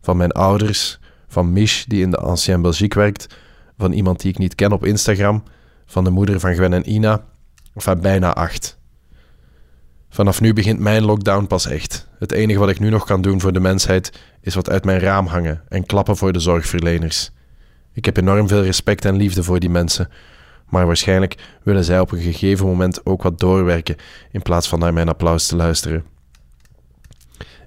van 0.00 0.16
mijn 0.16 0.32
ouders, 0.32 0.98
van 1.28 1.52
Mich, 1.52 1.84
die 1.84 2.02
in 2.02 2.10
de 2.10 2.16
Ancien 2.16 2.62
Belgique 2.62 3.00
werkt, 3.00 3.36
van 3.78 3.92
iemand 3.92 4.20
die 4.20 4.30
ik 4.30 4.38
niet 4.38 4.54
ken 4.54 4.72
op 4.72 4.84
Instagram, 4.84 5.42
van 5.86 6.04
de 6.04 6.10
moeder 6.10 6.40
van 6.40 6.54
Gwen 6.54 6.72
en 6.72 6.90
Ina, 6.90 7.24
van 7.74 8.00
bijna 8.00 8.34
acht. 8.34 8.78
Vanaf 10.14 10.40
nu 10.40 10.52
begint 10.52 10.78
mijn 10.78 11.04
lockdown 11.04 11.46
pas 11.46 11.66
echt. 11.66 12.08
Het 12.18 12.32
enige 12.32 12.58
wat 12.58 12.68
ik 12.68 12.80
nu 12.80 12.90
nog 12.90 13.04
kan 13.04 13.22
doen 13.22 13.40
voor 13.40 13.52
de 13.52 13.60
mensheid 13.60 14.12
is 14.40 14.54
wat 14.54 14.70
uit 14.70 14.84
mijn 14.84 14.98
raam 15.00 15.26
hangen 15.26 15.62
en 15.68 15.86
klappen 15.86 16.16
voor 16.16 16.32
de 16.32 16.38
zorgverleners. 16.38 17.30
Ik 17.92 18.04
heb 18.04 18.16
enorm 18.16 18.48
veel 18.48 18.62
respect 18.62 19.04
en 19.04 19.16
liefde 19.16 19.42
voor 19.42 19.60
die 19.60 19.70
mensen, 19.70 20.08
maar 20.68 20.86
waarschijnlijk 20.86 21.36
willen 21.62 21.84
zij 21.84 22.00
op 22.00 22.12
een 22.12 22.20
gegeven 22.20 22.66
moment 22.66 23.06
ook 23.06 23.22
wat 23.22 23.40
doorwerken 23.40 23.96
in 24.30 24.42
plaats 24.42 24.68
van 24.68 24.78
naar 24.78 24.92
mijn 24.92 25.08
applaus 25.08 25.46
te 25.46 25.56
luisteren. 25.56 26.04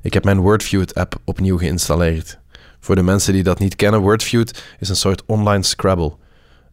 Ik 0.02 0.14
heb 0.14 0.24
mijn 0.24 0.40
Wordfeud-app 0.40 1.16
opnieuw 1.26 1.58
geïnstalleerd. 1.58 2.40
Voor 2.80 2.96
de 2.96 3.04
mensen 3.04 3.34
die 3.34 3.44
dat 3.44 3.60
niet 3.60 3.76
kennen, 3.76 4.02
Wordfeud 4.02 4.64
is 4.80 4.90
een 4.90 4.96
soort 4.96 5.24
online 5.26 5.64
Scrabble. 5.64 6.16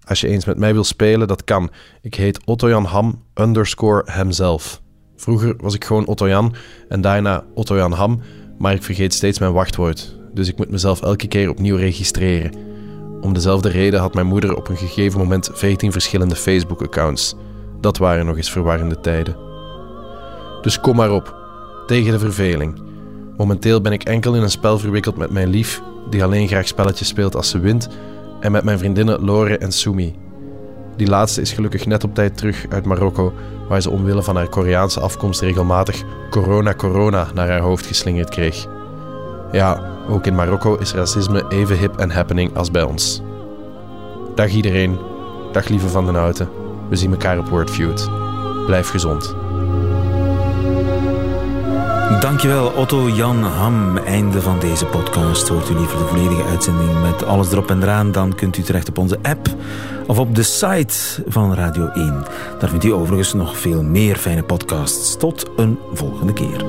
Als 0.04 0.20
je 0.20 0.28
eens 0.28 0.44
met 0.44 0.58
mij 0.58 0.72
wil 0.72 0.84
spelen, 0.84 1.28
dat 1.28 1.44
kan. 1.44 1.70
Ik 2.02 2.14
heet 2.14 2.44
Otto-Jan 2.44 2.84
Ham 2.84 3.22
underscore 3.34 4.02
hemzelf. 4.12 4.82
Vroeger 5.16 5.55
was 5.59 5.74
ik 5.74 5.85
gewoon 5.85 6.07
Otto 6.07 6.29
Jan 6.29 6.55
en 6.88 7.00
daarna 7.00 7.44
Otto 7.55 7.77
Jan 7.77 7.92
Ham, 7.92 8.20
maar 8.59 8.74
ik 8.74 8.83
vergeet 8.83 9.14
steeds 9.14 9.38
mijn 9.38 9.53
wachtwoord. 9.53 10.16
Dus 10.35 10.48
ik 10.48 10.57
moet 10.57 10.70
mezelf 10.70 11.03
elke 11.03 11.29
keer 11.29 11.50
opnieuw 11.50 11.77
registreren. 11.77 12.53
Om 13.20 13.33
dezelfde 13.33 13.68
reden 13.68 14.00
had 14.00 14.14
mijn 14.14 14.27
moeder 14.27 14.57
op 14.57 14.68
een 14.68 14.77
gegeven 14.77 15.18
moment 15.18 15.50
14 15.53 15.92
verschillende 15.92 16.37
Facebook-accounts. 16.37 17.35
Dat 17.81 17.98
waren 17.98 18.27
nog 18.27 18.37
eens 18.37 18.50
verwarrende 18.50 19.00
tijden. 19.00 19.37
Dus 20.62 20.81
kom 20.81 20.96
maar 20.96 21.12
op, 21.12 21.37
tegen 21.87 22.12
de 22.12 22.18
verveling. 22.18 22.83
Momenteel 23.37 23.81
ben 23.81 23.92
ik 23.92 24.03
enkel 24.03 24.35
in 24.35 24.42
een 24.42 24.50
spel 24.50 24.79
verwikkeld 24.79 25.16
met 25.16 25.31
mijn 25.31 25.48
lief, 25.48 25.83
die 26.11 26.24
alleen 26.24 26.48
graag 26.48 26.68
spelletjes 26.68 27.09
speelt 27.09 27.37
als 27.37 27.48
ze 27.48 27.59
wint, 27.59 27.88
en 28.40 28.53
met 28.53 28.64
mijn 28.64 28.79
vriendinnen 28.79 29.24
Lore 29.24 29.59
en 29.59 29.72
Sumi. 29.72 30.14
Die 30.96 31.09
laatste 31.09 31.40
is 31.40 31.53
gelukkig 31.53 31.87
net 31.87 32.05
op 32.05 32.14
tijd 32.14 32.37
terug 32.37 32.66
uit 32.68 32.85
Marokko, 32.85 33.33
waar 33.68 33.83
ze 33.83 33.90
omwille 33.90 34.22
van 34.22 34.37
haar 34.37 34.48
Koreaanse 34.48 35.00
afkomst 35.00 35.40
regelmatig 35.40 36.03
corona 36.31 36.74
corona 36.74 37.27
naar 37.35 37.48
haar 37.48 37.61
hoofd 37.61 37.87
geslingerd 37.87 38.29
kreeg. 38.29 38.66
Ja, 39.53 39.92
ook 40.09 40.27
in 40.27 40.35
Marokko 40.35 40.77
is 40.77 40.94
racisme 40.94 41.44
even 41.48 41.79
hip 41.79 41.96
en 41.96 42.11
happening 42.11 42.57
als 42.57 42.70
bij 42.70 42.83
ons. 42.83 43.22
Dag 44.35 44.50
iedereen, 44.50 44.98
dag 45.53 45.68
lieve 45.68 45.88
Van 45.88 46.05
den 46.05 46.14
Houten. 46.14 46.48
We 46.88 46.96
zien 46.96 47.11
elkaar 47.11 47.38
op 47.38 47.48
Wordfeud. 47.48 48.09
Blijf 48.66 48.88
gezond. 48.88 49.43
Dankjewel 52.04 52.66
Otto 52.66 53.08
Jan 53.08 53.42
Ham. 53.42 53.96
Einde 53.96 54.40
van 54.40 54.58
deze 54.58 54.86
podcast. 54.86 55.48
Hoort 55.48 55.70
u 55.70 55.74
liever 55.74 55.98
de 55.98 56.04
volledige 56.04 56.44
uitzending 56.44 57.00
met 57.02 57.24
alles 57.24 57.52
erop 57.52 57.70
en 57.70 57.82
eraan, 57.82 58.12
dan 58.12 58.34
kunt 58.34 58.56
u 58.56 58.62
terecht 58.62 58.88
op 58.88 58.98
onze 58.98 59.18
app 59.22 59.48
of 60.07 60.18
op 60.18 60.34
de 60.34 60.42
site 60.42 60.94
van 61.26 61.55
Radio 61.55 61.88
1. 61.88 62.24
Daar 62.59 62.68
vindt 62.68 62.84
u 62.84 62.92
overigens 62.92 63.32
nog 63.32 63.59
veel 63.59 63.82
meer 63.82 64.16
fijne 64.16 64.42
podcasts. 64.42 65.16
Tot 65.16 65.50
een 65.57 65.78
volgende 65.92 66.32
keer. 66.32 66.64